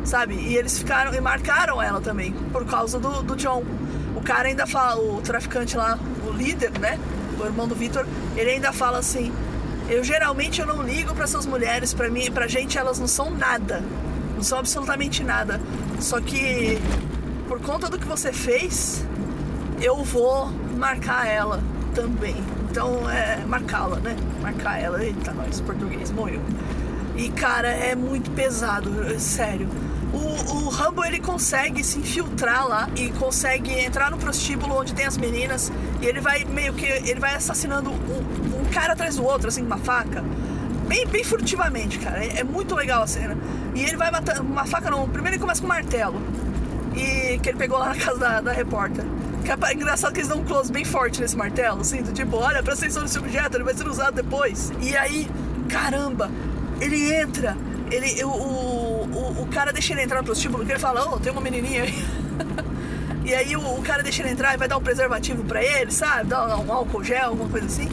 sabe? 0.04 0.34
E 0.34 0.56
eles 0.56 0.78
ficaram 0.78 1.14
e 1.14 1.20
marcaram 1.20 1.80
ela 1.80 2.00
também 2.00 2.32
por 2.52 2.64
causa 2.66 2.98
do, 2.98 3.22
do 3.22 3.36
John. 3.36 3.62
O 4.14 4.20
cara 4.20 4.48
ainda 4.48 4.66
fala, 4.66 5.00
o 5.00 5.20
traficante 5.20 5.76
lá, 5.76 5.98
o 6.26 6.32
líder, 6.32 6.72
né? 6.78 6.98
O 7.38 7.44
irmão 7.44 7.66
do 7.66 7.74
Victor, 7.74 8.06
ele 8.36 8.50
ainda 8.50 8.72
fala 8.72 8.98
assim: 8.98 9.32
"Eu 9.88 10.04
geralmente 10.04 10.60
eu 10.60 10.66
não 10.66 10.82
ligo 10.82 11.14
para 11.14 11.24
essas 11.24 11.46
mulheres, 11.46 11.94
para 11.94 12.08
mim, 12.08 12.30
pra 12.30 12.46
gente 12.46 12.78
elas 12.78 12.98
não 12.98 13.08
são 13.08 13.30
nada. 13.30 13.82
Não 14.34 14.42
são 14.42 14.58
absolutamente 14.58 15.22
nada. 15.22 15.60
Só 16.00 16.20
que 16.20 16.78
por 17.48 17.60
conta 17.60 17.88
do 17.88 17.98
que 17.98 18.06
você 18.06 18.32
fez, 18.32 19.04
eu 19.80 20.02
vou 20.04 20.50
marcar 20.76 21.26
ela 21.26 21.62
também. 21.94 22.36
Então 22.70 23.08
é 23.10 23.44
marcá-la, 23.46 23.96
né? 24.00 24.16
Marcar 24.40 24.80
ela. 24.80 25.02
Eita, 25.02 25.32
nós, 25.32 25.60
português, 25.60 26.10
morreu. 26.10 26.40
E 27.16 27.28
cara, 27.30 27.68
é 27.68 27.94
muito 27.94 28.30
pesado, 28.30 28.90
sério 29.20 29.68
o, 30.12 30.66
o 30.66 30.68
Rambo 30.68 31.04
ele 31.04 31.18
consegue 31.18 31.82
se 31.82 31.98
infiltrar 31.98 32.68
lá 32.68 32.88
e 32.96 33.08
consegue 33.12 33.72
entrar 33.72 34.10
no 34.10 34.18
prostíbulo 34.18 34.76
onde 34.76 34.94
tem 34.94 35.06
as 35.06 35.16
meninas 35.16 35.72
e 36.02 36.06
ele 36.06 36.20
vai 36.20 36.44
meio 36.44 36.74
que 36.74 36.84
ele 36.84 37.18
vai 37.18 37.34
assassinando 37.34 37.90
um, 37.90 38.60
um 38.60 38.64
cara 38.70 38.92
atrás 38.92 39.16
do 39.16 39.24
outro 39.24 39.48
assim 39.48 39.62
com 39.62 39.68
uma 39.68 39.78
faca 39.78 40.22
bem, 40.86 41.06
bem 41.06 41.24
furtivamente, 41.24 41.98
cara. 41.98 42.22
É, 42.22 42.40
é 42.40 42.44
muito 42.44 42.74
legal 42.74 43.02
a 43.02 43.06
cena. 43.06 43.36
E 43.74 43.82
ele 43.82 43.96
vai 43.96 44.10
matando. 44.10 44.42
Uma 44.42 44.66
faca 44.66 44.90
não. 44.90 45.08
Primeiro 45.08 45.36
ele 45.36 45.40
começa 45.40 45.60
com 45.60 45.66
um 45.66 45.68
martelo. 45.68 46.20
E 46.94 47.38
que 47.38 47.48
ele 47.48 47.56
pegou 47.56 47.78
lá 47.78 47.88
na 47.88 47.96
casa 47.96 48.18
da, 48.18 48.40
da 48.42 48.52
repórter. 48.52 49.04
É 49.68 49.74
engraçado 49.74 50.12
que 50.12 50.20
eles 50.20 50.28
dão 50.28 50.38
um 50.38 50.44
close 50.44 50.72
bem 50.72 50.84
forte 50.84 51.20
nesse 51.20 51.36
martelo, 51.36 51.80
assim, 51.80 52.02
do 52.02 52.12
tipo, 52.12 52.36
olha, 52.36 52.62
presta 52.62 52.84
atenção 52.84 53.02
nesse 53.02 53.18
objeto, 53.18 53.56
ele 53.56 53.64
vai 53.64 53.74
ser 53.74 53.86
usado 53.86 54.14
depois. 54.14 54.72
E 54.80 54.96
aí, 54.96 55.28
caramba, 55.68 56.30
ele 56.80 57.12
entra, 57.14 57.56
ele, 57.90 58.22
o, 58.24 58.28
o, 58.28 59.42
o 59.42 59.48
cara 59.48 59.72
deixa 59.72 59.92
ele 59.92 60.02
entrar 60.02 60.18
no 60.18 60.24
prostíbulo, 60.24 60.58
porque 60.58 60.72
ele 60.72 60.80
fala, 60.80 61.12
oh, 61.12 61.18
tem 61.18 61.32
uma 61.32 61.40
menininha 61.40 61.82
aí. 61.82 62.04
e 63.24 63.34
aí 63.34 63.56
o, 63.56 63.78
o, 63.78 63.82
cara 63.82 64.02
deixa 64.02 64.22
ele 64.22 64.30
entrar 64.30 64.54
e 64.54 64.56
vai 64.56 64.68
dar 64.68 64.76
um 64.78 64.82
preservativo 64.82 65.44
pra 65.44 65.62
ele, 65.62 65.90
sabe? 65.90 66.28
Dá 66.28 66.56
um 66.58 66.72
álcool 66.72 67.04
gel, 67.04 67.30
alguma 67.30 67.48
coisa 67.48 67.66
assim. 67.66 67.88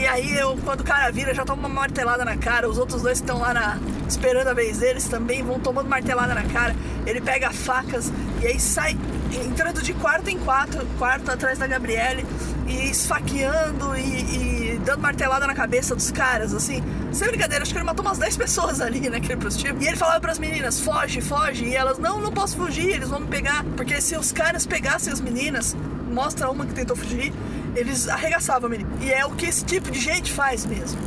E 0.00 0.06
aí, 0.06 0.34
eu, 0.34 0.56
quando 0.64 0.80
o 0.80 0.84
cara 0.84 1.12
vira, 1.12 1.34
já 1.34 1.44
toma 1.44 1.68
uma 1.68 1.68
martelada 1.68 2.24
na 2.24 2.34
cara. 2.34 2.66
Os 2.66 2.78
outros 2.78 3.02
dois 3.02 3.18
estão 3.18 3.38
lá 3.38 3.52
na, 3.52 3.78
esperando 4.08 4.48
a 4.48 4.54
vez 4.54 4.78
deles 4.78 5.06
também 5.06 5.42
vão 5.42 5.60
tomando 5.60 5.90
martelada 5.90 6.32
na 6.32 6.42
cara. 6.44 6.74
Ele 7.04 7.20
pega 7.20 7.52
facas 7.52 8.10
e 8.40 8.46
aí 8.46 8.58
sai 8.58 8.96
entrando 9.44 9.82
de 9.82 9.92
quarto 9.92 10.30
em 10.30 10.38
quarto, 10.38 10.86
quarto 10.96 11.30
atrás 11.30 11.58
da 11.58 11.66
Gabriele 11.66 12.24
e 12.66 12.90
esfaqueando 12.90 13.94
e, 13.94 14.72
e, 14.72 14.80
dando 14.82 15.02
martelada 15.02 15.46
na 15.46 15.54
cabeça 15.54 15.94
dos 15.94 16.10
caras, 16.10 16.54
assim. 16.54 16.82
Sem 17.12 17.28
brincadeira, 17.28 17.62
acho 17.62 17.70
que 17.70 17.76
ele 17.76 17.84
matou 17.84 18.02
umas 18.02 18.16
10 18.16 18.38
pessoas 18.38 18.80
ali 18.80 19.06
naquele 19.10 19.36
prostíbulo. 19.36 19.84
E 19.84 19.86
ele 19.86 19.98
falava 19.98 20.18
pras 20.18 20.38
meninas, 20.38 20.80
foge, 20.80 21.20
foge. 21.20 21.66
E 21.66 21.76
elas, 21.76 21.98
não, 21.98 22.22
não 22.22 22.32
posso 22.32 22.56
fugir, 22.56 22.88
eles 22.88 23.10
vão 23.10 23.20
me 23.20 23.26
pegar. 23.26 23.64
Porque 23.76 24.00
se 24.00 24.16
os 24.16 24.32
caras 24.32 24.64
pegassem 24.64 25.12
as 25.12 25.20
meninas, 25.20 25.76
mostra 26.10 26.50
uma 26.50 26.64
que 26.64 26.72
tentou 26.72 26.96
fugir, 26.96 27.34
eles 27.74 28.08
arregaçavam 28.08 28.68
menina. 28.68 28.90
E 29.00 29.12
é 29.12 29.24
o 29.24 29.30
que 29.30 29.46
esse 29.46 29.64
tipo 29.64 29.90
de 29.90 29.98
gente 29.98 30.32
faz 30.32 30.64
mesmo 30.66 30.98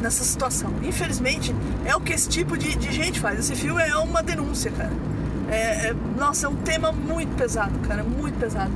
nessa 0.00 0.24
situação. 0.24 0.72
Infelizmente, 0.82 1.54
é 1.84 1.94
o 1.94 2.00
que 2.00 2.12
esse 2.12 2.28
tipo 2.28 2.56
de, 2.56 2.74
de 2.76 2.92
gente 2.92 3.20
faz. 3.20 3.38
Esse 3.38 3.54
filme 3.54 3.82
é 3.82 3.96
uma 3.96 4.22
denúncia, 4.22 4.70
cara. 4.70 4.92
É, 5.50 5.88
é, 5.88 5.94
nossa, 6.16 6.46
é 6.46 6.48
um 6.48 6.56
tema 6.56 6.92
muito 6.92 7.34
pesado, 7.36 7.78
cara, 7.80 8.02
muito 8.04 8.38
pesado. 8.38 8.70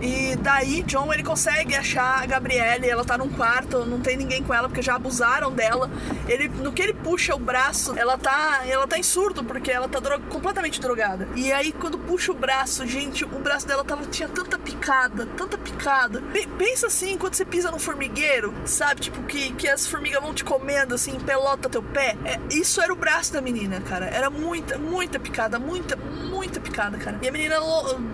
E 0.00 0.36
daí, 0.36 0.82
John, 0.82 1.12
ele 1.12 1.22
consegue 1.22 1.74
achar 1.74 2.22
a 2.22 2.26
Gabriele, 2.26 2.88
ela 2.88 3.04
tá 3.04 3.16
num 3.16 3.28
quarto, 3.28 3.84
não 3.84 4.00
tem 4.00 4.16
ninguém 4.16 4.42
com 4.42 4.52
ela 4.52 4.68
porque 4.68 4.82
já 4.82 4.94
abusaram 4.94 5.50
dela. 5.50 5.90
Ele, 6.28 6.48
no 6.48 6.72
que 6.72 6.82
ele 6.82 6.92
puxa 6.92 7.34
o 7.34 7.38
braço, 7.38 7.94
ela 7.96 8.18
tá, 8.18 8.62
ela 8.66 8.86
tá 8.86 8.98
em 8.98 9.02
surto 9.02 9.42
porque 9.42 9.70
ela 9.70 9.88
tá 9.88 10.00
completamente 10.28 10.80
drogada. 10.80 11.28
E 11.34 11.52
aí 11.52 11.72
quando 11.72 11.98
puxa 11.98 12.32
o 12.32 12.34
braço, 12.34 12.86
gente, 12.86 13.24
o 13.24 13.38
braço 13.38 13.66
dela 13.66 13.84
tava 13.84 14.04
tinha 14.06 14.28
tanta 14.28 14.58
picada, 14.58 15.26
tanta 15.36 15.56
picada. 15.56 16.20
P 16.32 16.46
pensa 16.58 16.86
assim, 16.86 17.16
quando 17.16 17.34
você 17.34 17.44
pisa 17.44 17.70
no 17.70 17.78
formigueiro, 17.78 18.54
sabe, 18.64 19.00
tipo 19.00 19.22
que 19.24 19.52
que 19.54 19.68
as 19.68 19.86
formigas 19.86 20.22
vão 20.22 20.34
te 20.34 20.44
comendo 20.44 20.94
assim, 20.94 21.18
pelota 21.18 21.68
teu 21.68 21.82
pé. 21.82 22.16
É, 22.24 22.38
isso 22.50 22.80
era 22.80 22.92
o 22.92 22.96
braço 22.96 23.32
da 23.32 23.40
menina, 23.40 23.80
cara. 23.80 24.06
Era 24.06 24.30
muita, 24.30 24.78
muita 24.78 25.18
picada, 25.18 25.58
muita, 25.58 25.96
muita 25.96 26.35
picada, 26.60 26.98
cara. 26.98 27.18
E 27.22 27.28
a 27.28 27.32
menina 27.32 27.56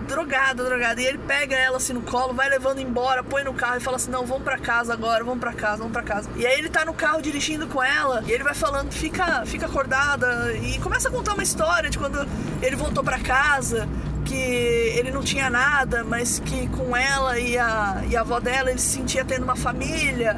drogada, 0.07 0.63
drogada, 0.63 1.01
e 1.01 1.05
ele 1.05 1.17
pega 1.17 1.55
ela 1.55 1.73
ela 1.73 1.77
assim 1.77 1.93
no 1.93 2.01
colo, 2.01 2.33
vai 2.33 2.47
levando 2.49 2.79
embora, 2.79 3.23
põe 3.23 3.43
no 3.43 3.53
carro 3.53 3.77
e 3.77 3.79
fala 3.79 3.97
assim: 3.97 4.11
não, 4.11 4.25
vamos 4.25 4.43
pra 4.43 4.57
casa 4.57 4.93
agora, 4.93 5.23
vamos 5.23 5.39
pra 5.39 5.53
casa, 5.53 5.77
vamos 5.77 5.91
pra 5.91 6.03
casa. 6.03 6.29
E 6.35 6.45
aí 6.45 6.59
ele 6.59 6.69
tá 6.69 6.85
no 6.85 6.93
carro 6.93 7.21
dirigindo 7.21 7.67
com 7.67 7.81
ela 7.81 8.23
e 8.27 8.31
ele 8.31 8.43
vai 8.43 8.53
falando: 8.53 8.91
fica, 8.91 9.43
fica 9.45 9.65
acordada 9.65 10.53
e 10.53 10.79
começa 10.79 11.09
a 11.09 11.11
contar 11.11 11.33
uma 11.33 11.43
história 11.43 11.89
de 11.89 11.97
quando 11.97 12.25
ele 12.61 12.75
voltou 12.75 13.03
pra 13.03 13.19
casa 13.19 13.87
que 14.23 14.35
ele 14.35 15.11
não 15.11 15.21
tinha 15.21 15.49
nada, 15.49 16.03
mas 16.03 16.39
que 16.39 16.67
com 16.69 16.95
ela 16.95 17.37
e 17.39 17.57
a, 17.57 18.03
e 18.07 18.15
a 18.15 18.21
avó 18.21 18.39
dela 18.39 18.69
ele 18.69 18.79
se 18.79 18.97
sentia 18.97 19.25
tendo 19.25 19.43
uma 19.43 19.55
família 19.55 20.37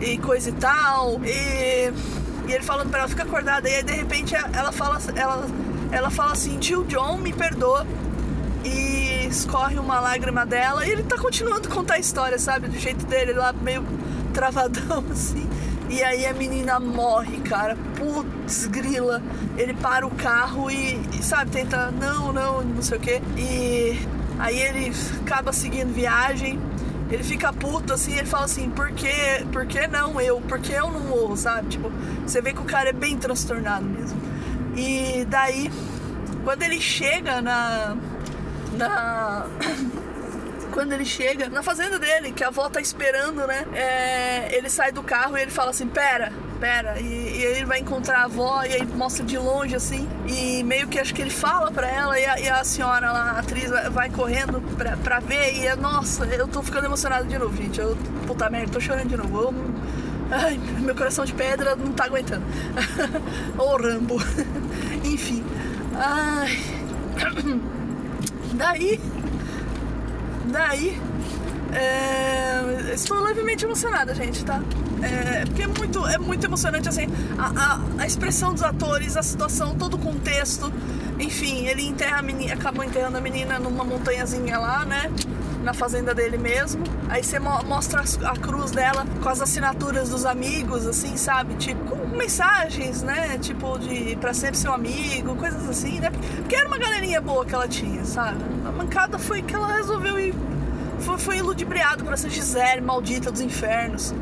e 0.00 0.18
coisa 0.18 0.50
e 0.50 0.52
tal. 0.52 1.20
E, 1.24 1.92
e 2.48 2.52
ele 2.52 2.62
falando 2.64 2.90
pra 2.90 3.00
ela, 3.00 3.08
fica 3.08 3.22
acordada. 3.22 3.70
E 3.70 3.76
aí 3.76 3.82
de 3.82 3.92
repente 3.92 4.34
ela 4.34 4.72
fala, 4.72 5.00
ela, 5.16 5.46
ela 5.92 6.10
fala 6.10 6.32
assim: 6.32 6.58
tio 6.58 6.84
John, 6.84 7.18
me 7.18 7.32
perdoa. 7.32 7.86
E 8.64 9.26
escorre 9.26 9.78
uma 9.78 9.98
lágrima 9.98 10.46
dela 10.46 10.86
e 10.86 10.90
ele 10.90 11.02
tá 11.02 11.18
continuando 11.18 11.68
a 11.68 11.70
contar 11.70 11.94
a 11.94 11.98
história, 11.98 12.38
sabe? 12.38 12.68
Do 12.68 12.78
jeito 12.78 13.04
dele, 13.06 13.32
lá 13.32 13.52
meio 13.52 13.84
travadão 14.32 15.04
assim. 15.10 15.48
E 15.90 16.02
aí 16.02 16.24
a 16.24 16.32
menina 16.32 16.80
morre, 16.80 17.38
cara. 17.40 17.76
Putz, 17.96 18.66
grila. 18.66 19.20
Ele 19.58 19.74
para 19.74 20.06
o 20.06 20.10
carro 20.10 20.70
e, 20.70 20.94
e, 21.12 21.22
sabe, 21.22 21.50
tenta, 21.50 21.90
não, 21.90 22.32
não, 22.32 22.62
não 22.62 22.82
sei 22.82 22.96
o 22.96 23.00
que. 23.00 23.20
E 23.36 24.00
aí 24.38 24.58
ele 24.58 24.92
acaba 25.20 25.52
seguindo 25.52 25.92
viagem. 25.92 26.58
Ele 27.10 27.22
fica 27.22 27.52
puto 27.52 27.92
assim, 27.92 28.16
ele 28.16 28.26
fala 28.26 28.46
assim, 28.46 28.70
por 28.70 28.90
que, 28.92 29.12
por 29.52 29.66
que 29.66 29.86
não 29.86 30.18
eu? 30.18 30.40
Por 30.40 30.58
que 30.60 30.72
eu 30.72 30.90
não 30.90 31.00
morro, 31.00 31.36
sabe? 31.36 31.68
Tipo, 31.68 31.92
você 32.26 32.40
vê 32.40 32.54
que 32.54 32.60
o 32.60 32.64
cara 32.64 32.88
é 32.88 32.92
bem 32.92 33.18
transtornado 33.18 33.84
mesmo. 33.84 34.18
E 34.76 35.24
daí, 35.28 35.70
quando 36.44 36.62
ele 36.62 36.80
chega 36.80 37.42
na, 37.42 37.96
na 38.76 39.46
quando 40.72 40.92
ele 40.92 41.04
chega 41.04 41.48
na 41.48 41.62
fazenda 41.62 41.98
dele, 41.98 42.32
que 42.32 42.42
a 42.42 42.48
avó 42.48 42.68
tá 42.68 42.80
esperando, 42.80 43.46
né? 43.46 43.66
É, 43.74 44.56
ele 44.56 44.68
sai 44.68 44.90
do 44.90 45.02
carro 45.02 45.36
e 45.36 45.42
ele 45.42 45.50
fala 45.50 45.70
assim: 45.70 45.86
Pera, 45.86 46.32
pera. 46.58 46.98
E, 46.98 47.04
e 47.04 47.44
ele 47.44 47.64
vai 47.64 47.80
encontrar 47.80 48.20
a 48.20 48.24
avó 48.24 48.62
e 48.64 48.72
aí 48.72 48.86
mostra 48.86 49.24
de 49.24 49.36
longe 49.36 49.76
assim. 49.76 50.08
E 50.26 50.62
meio 50.64 50.88
que 50.88 50.98
acho 50.98 51.14
que 51.14 51.20
ele 51.20 51.30
fala 51.30 51.70
pra 51.70 51.88
ela 51.88 52.18
e 52.18 52.24
a, 52.24 52.40
e 52.40 52.48
a 52.48 52.64
senhora 52.64 53.12
lá, 53.12 53.32
a 53.32 53.38
atriz, 53.40 53.70
vai, 53.90 54.10
correndo 54.10 54.60
pra, 54.76 54.96
pra 54.96 55.20
ver. 55.20 55.54
E 55.54 55.66
é, 55.66 55.76
nossa, 55.76 56.24
eu 56.24 56.48
tô 56.48 56.62
ficando 56.62 56.86
emocionado 56.86 57.26
de 57.26 57.38
novo, 57.38 57.54
gente. 57.56 57.78
Eu, 57.78 57.96
puta 58.26 58.48
merda, 58.48 58.72
tô 58.72 58.80
chorando 58.80 59.08
de 59.08 59.16
novo. 59.16 59.40
Eu, 59.40 59.54
ai, 60.32 60.58
meu 60.80 60.94
coração 60.94 61.24
de 61.24 61.32
pedra 61.32 61.76
não 61.76 61.92
tá 61.92 62.04
aguentando. 62.06 62.44
Ô 63.58 63.76
Rambo. 63.76 64.16
Enfim. 65.04 65.44
Ai. 65.94 66.58
Daí. 68.54 69.00
Daí. 70.46 71.00
É, 71.72 72.92
estou 72.92 73.18
levemente 73.20 73.64
emocionada, 73.64 74.14
gente, 74.14 74.44
tá? 74.44 74.60
É, 75.02 75.44
porque 75.46 75.62
é 75.62 75.66
muito, 75.66 76.06
é 76.06 76.18
muito 76.18 76.44
emocionante, 76.44 76.88
assim, 76.88 77.06
a, 77.38 77.46
a, 77.46 77.80
a, 78.02 78.06
expressão 78.06 78.52
dos 78.52 78.62
atores, 78.62 79.16
a 79.16 79.22
situação, 79.22 79.74
todo 79.74 79.94
o 79.94 79.98
contexto. 79.98 80.72
Enfim, 81.18 81.66
ele 81.66 81.82
enterra 81.82 82.18
a 82.18 82.22
menina, 82.22 82.54
acabou 82.54 82.84
enterrando 82.84 83.16
a 83.16 83.20
menina 83.20 83.58
numa 83.58 83.84
montanhazinha 83.84 84.58
lá, 84.58 84.84
né? 84.84 85.10
Na 85.62 85.72
fazenda 85.72 86.14
dele 86.14 86.36
mesmo. 86.36 86.82
Aí 87.08 87.22
você 87.22 87.38
mostra 87.38 88.02
a 88.24 88.36
cruz 88.36 88.70
dela 88.70 89.06
com 89.22 89.28
as 89.28 89.40
assinaturas 89.40 90.08
dos 90.10 90.24
amigos, 90.24 90.86
assim, 90.86 91.16
sabe? 91.16 91.54
Tipo, 91.54 91.84
com 91.84 92.16
mensagens, 92.16 93.02
né? 93.02 93.38
Tipo, 93.38 93.78
de 93.78 94.16
pra 94.16 94.34
sempre 94.34 94.56
seu 94.56 94.72
amigo, 94.72 95.34
coisas 95.36 95.68
assim, 95.68 96.00
né? 96.00 96.10
Porque 96.36 96.56
era 96.56 96.66
uma 96.66 96.78
galerinha 96.78 97.20
boa 97.20 97.44
que 97.44 97.54
ela 97.54 97.68
tinha, 97.68 98.04
sabe? 98.04 98.38
A 98.66 98.72
mancada 98.72 99.18
foi 99.18 99.42
que 99.42 99.54
ela 99.54 99.72
resolveu 99.76 100.18
ir. 100.18 100.34
Foi, 101.00 101.18
foi 101.18 101.36
iludibriado 101.38 102.04
por 102.04 102.12
essa 102.12 102.28
Gisele 102.28 102.80
maldita 102.80 103.30
dos 103.30 103.40
infernos. 103.40 104.14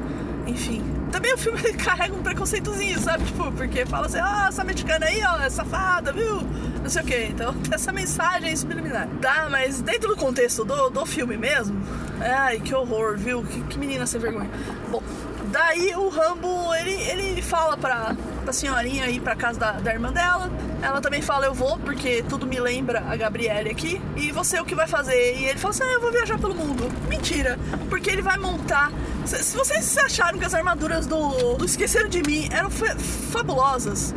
Enfim, 0.46 0.82
também 1.10 1.34
o 1.34 1.38
filme 1.38 1.60
carrega 1.74 2.14
um 2.14 2.22
preconceitozinho, 2.22 2.98
sabe? 3.00 3.24
Tipo, 3.24 3.50
porque 3.52 3.84
fala 3.84 4.06
assim, 4.06 4.18
ah, 4.18 4.46
essa 4.48 4.64
mexicana 4.64 5.06
aí, 5.06 5.22
ó, 5.24 5.40
é 5.40 5.50
safada, 5.50 6.12
viu? 6.12 6.40
Não 6.82 6.88
sei 6.90 7.02
o 7.02 7.04
que. 7.04 7.22
Então, 7.24 7.54
essa 7.72 7.92
mensagem 7.92 8.50
é 8.50 8.56
subliminar. 8.56 9.08
Tá, 9.20 9.48
mas 9.50 9.80
dentro 9.80 10.08
do 10.08 10.16
contexto 10.16 10.64
do, 10.64 10.90
do 10.90 11.06
filme 11.06 11.36
mesmo, 11.36 11.80
ai, 12.20 12.60
que 12.60 12.74
horror, 12.74 13.16
viu? 13.16 13.42
Que, 13.44 13.62
que 13.62 13.78
menina 13.78 14.06
sem 14.06 14.20
vergonha. 14.20 14.50
Bom, 14.90 15.02
daí 15.50 15.94
o 15.94 16.08
Rambo, 16.08 16.74
ele, 16.74 16.92
ele 16.92 17.42
fala 17.42 17.76
pra, 17.76 18.16
pra 18.44 18.52
senhorinha 18.52 19.06
ir 19.08 19.20
pra 19.20 19.36
casa 19.36 19.58
da, 19.58 19.72
da 19.72 19.92
irmã 19.92 20.12
dela. 20.12 20.50
Ela 20.82 21.00
também 21.00 21.20
fala, 21.20 21.44
eu 21.44 21.52
vou, 21.52 21.78
porque 21.78 22.24
tudo 22.28 22.46
me 22.46 22.58
lembra 22.58 23.04
a 23.08 23.16
Gabriele 23.16 23.70
aqui. 23.70 24.00
E 24.16 24.32
você 24.32 24.58
o 24.58 24.64
que 24.64 24.74
vai 24.74 24.86
fazer? 24.86 25.36
E 25.36 25.44
ele 25.44 25.58
fala 25.58 25.74
assim, 25.74 25.84
ah, 25.84 25.92
eu 25.92 26.00
vou 26.00 26.10
viajar 26.10 26.38
pelo 26.38 26.54
mundo. 26.54 26.88
Mentira, 27.08 27.58
porque 27.88 28.10
ele 28.10 28.22
vai 28.22 28.38
montar 28.38 28.90
se 29.26 29.56
vocês 29.56 29.96
acharam 29.98 30.38
que 30.38 30.44
as 30.44 30.54
armaduras 30.54 31.06
do, 31.06 31.54
do 31.54 31.64
Esqueceram 31.64 32.08
de 32.08 32.22
Mim 32.22 32.48
eram 32.50 32.70
fabulosas, 32.70 34.14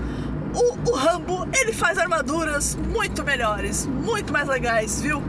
o, 0.53 0.91
o, 0.91 0.95
Rambo 0.95 1.47
ele 1.53 1.73
faz 1.73 1.97
armaduras 1.97 2.75
muito 2.75 3.23
melhores, 3.23 3.85
muito 3.85 4.31
mais 4.31 4.47
legais, 4.47 5.01
viu? 5.01 5.21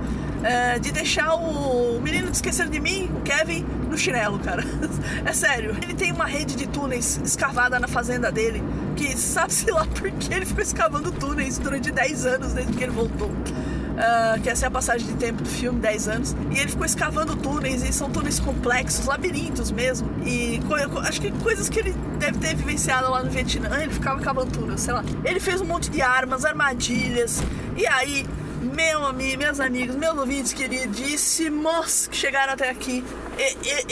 É, 0.42 0.78
de 0.78 0.92
deixar 0.92 1.34
o 1.34 2.00
menino 2.02 2.30
de 2.30 2.37
Esqueceram 2.37 2.70
de 2.70 2.78
Mim, 2.78 3.10
o 3.16 3.22
Kevin, 3.22 3.64
no 3.88 3.96
chinelo, 3.96 4.38
cara. 4.38 4.62
É 5.24 5.32
sério. 5.32 5.74
Ele 5.82 5.94
tem 5.94 6.12
uma 6.12 6.26
rede 6.26 6.54
de 6.54 6.66
túneis 6.66 7.18
escavada 7.24 7.80
na 7.80 7.88
fazenda 7.88 8.30
dele, 8.30 8.62
que 8.94 9.16
sabe-se 9.16 9.70
lá 9.70 9.87
porque 9.98 10.34
ele 10.34 10.44
ficou 10.44 10.62
escavando 10.62 11.10
túneis 11.10 11.56
durante 11.58 11.90
10 11.90 12.26
anos 12.26 12.52
desde 12.52 12.72
que 12.74 12.84
ele 12.84 12.92
voltou. 12.92 13.30
Uh, 13.94 14.40
que 14.42 14.50
essa 14.50 14.66
é 14.66 14.68
a 14.68 14.70
passagem 14.70 15.07
de 15.07 15.14
tempo 15.14 15.42
do 15.42 15.48
filme, 15.48 15.78
10 15.78 16.09
anos. 16.09 16.37
E 16.50 16.59
ele 16.59 16.68
ficou 16.68 16.85
escavando 16.85 17.37
túneis, 17.37 17.83
e 17.83 17.92
são 17.92 18.11
túneis 18.11 18.40
complexos, 18.40 19.07
labirintos 19.07 19.70
mesmo. 19.70 20.11
E 20.26 20.61
acho 21.07 21.20
que 21.20 21.30
coisas 21.30 21.68
que 21.68 21.78
ele 21.78 21.92
deve 22.18 22.38
ter 22.38 22.57
vivenciado 22.57 23.11
lá 23.11 23.22
no 23.22 23.30
Vietnã, 23.30 23.80
ele 23.80 23.92
ficava 23.92 24.20
cavando 24.20 24.50
túneis, 24.50 24.80
sei 24.80 24.94
lá. 24.94 25.04
Ele 25.24 25.38
fez 25.38 25.61
um 25.61 25.64
monte 25.64 25.90
de 25.90 26.02
armas, 26.02 26.44
armadilhas, 26.44 27.40
e 27.76 27.87
aí 27.87 28.26
meu 28.64 29.04
amigo, 29.04 29.38
meus 29.38 29.61
amigos, 29.61 29.94
meus 29.94 30.16
ouvintes 30.18 30.52
queridíssimos 30.52 32.07
que 32.07 32.16
chegaram 32.16 32.54
até 32.54 32.70
aqui, 32.70 33.04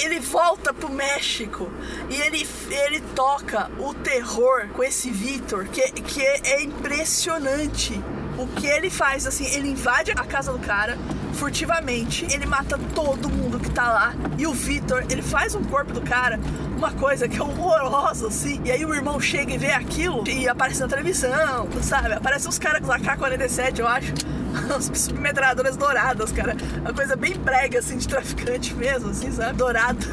ele 0.03 0.19
volta 0.19 0.73
pro 0.73 0.91
México 0.91 1.71
e 2.09 2.17
ele, 2.23 2.47
ele 2.71 3.01
toca 3.15 3.71
o 3.79 3.93
terror 3.93 4.69
com 4.69 4.83
esse 4.83 5.11
Vitor, 5.11 5.67
que, 5.67 5.83
que 5.93 6.23
é 6.23 6.63
impressionante 6.63 8.01
o 8.43 8.49
que 8.49 8.67
ele 8.67 8.91
faz, 8.91 9.27
assim, 9.27 9.47
ele 9.47 9.69
invade 9.69 10.11
a 10.13 10.25
casa 10.25 10.53
do 10.53 10.59
cara 10.59 10.99
furtivamente, 11.35 12.27
ele 12.31 12.47
mata 12.47 12.79
todo 12.95 13.29
mundo 13.29 13.59
que 13.59 13.71
tá 13.71 13.93
lá. 13.93 14.15
E 14.39 14.47
o 14.47 14.53
Vitor, 14.53 15.05
ele 15.09 15.23
faz 15.23 15.55
um 15.55 15.63
corpo 15.65 15.93
do 15.93 16.01
cara 16.01 16.39
uma 16.77 16.91
coisa 16.93 17.29
que 17.29 17.39
é 17.39 17.43
horrorosa, 17.43 18.27
assim. 18.27 18.61
E 18.65 18.71
aí 18.73 18.85
o 18.85 18.93
irmão 18.93 19.21
chega 19.21 19.53
e 19.53 19.59
vê 19.59 19.71
aquilo 19.71 20.25
e 20.29 20.49
aparece 20.49 20.81
na 20.81 20.89
televisão, 20.89 21.69
sabe? 21.81 22.13
Aparece 22.13 22.49
uns 22.49 22.59
caras 22.59 22.85
com 22.85 22.91
AK-47, 22.91 23.79
eu 23.79 23.87
acho. 23.87 24.13
As 24.77 24.91
submetradoras 24.99 25.77
douradas, 25.77 26.33
cara. 26.33 26.57
Uma 26.81 26.93
coisa 26.93 27.17
bem 27.17 27.35
brega, 27.35 27.79
assim, 27.79 27.97
de 27.97 28.09
traficante 28.09 28.75
mesmo, 28.75 29.11
assim, 29.11 29.31
sabe? 29.33 29.57
Dourado. 29.57 30.07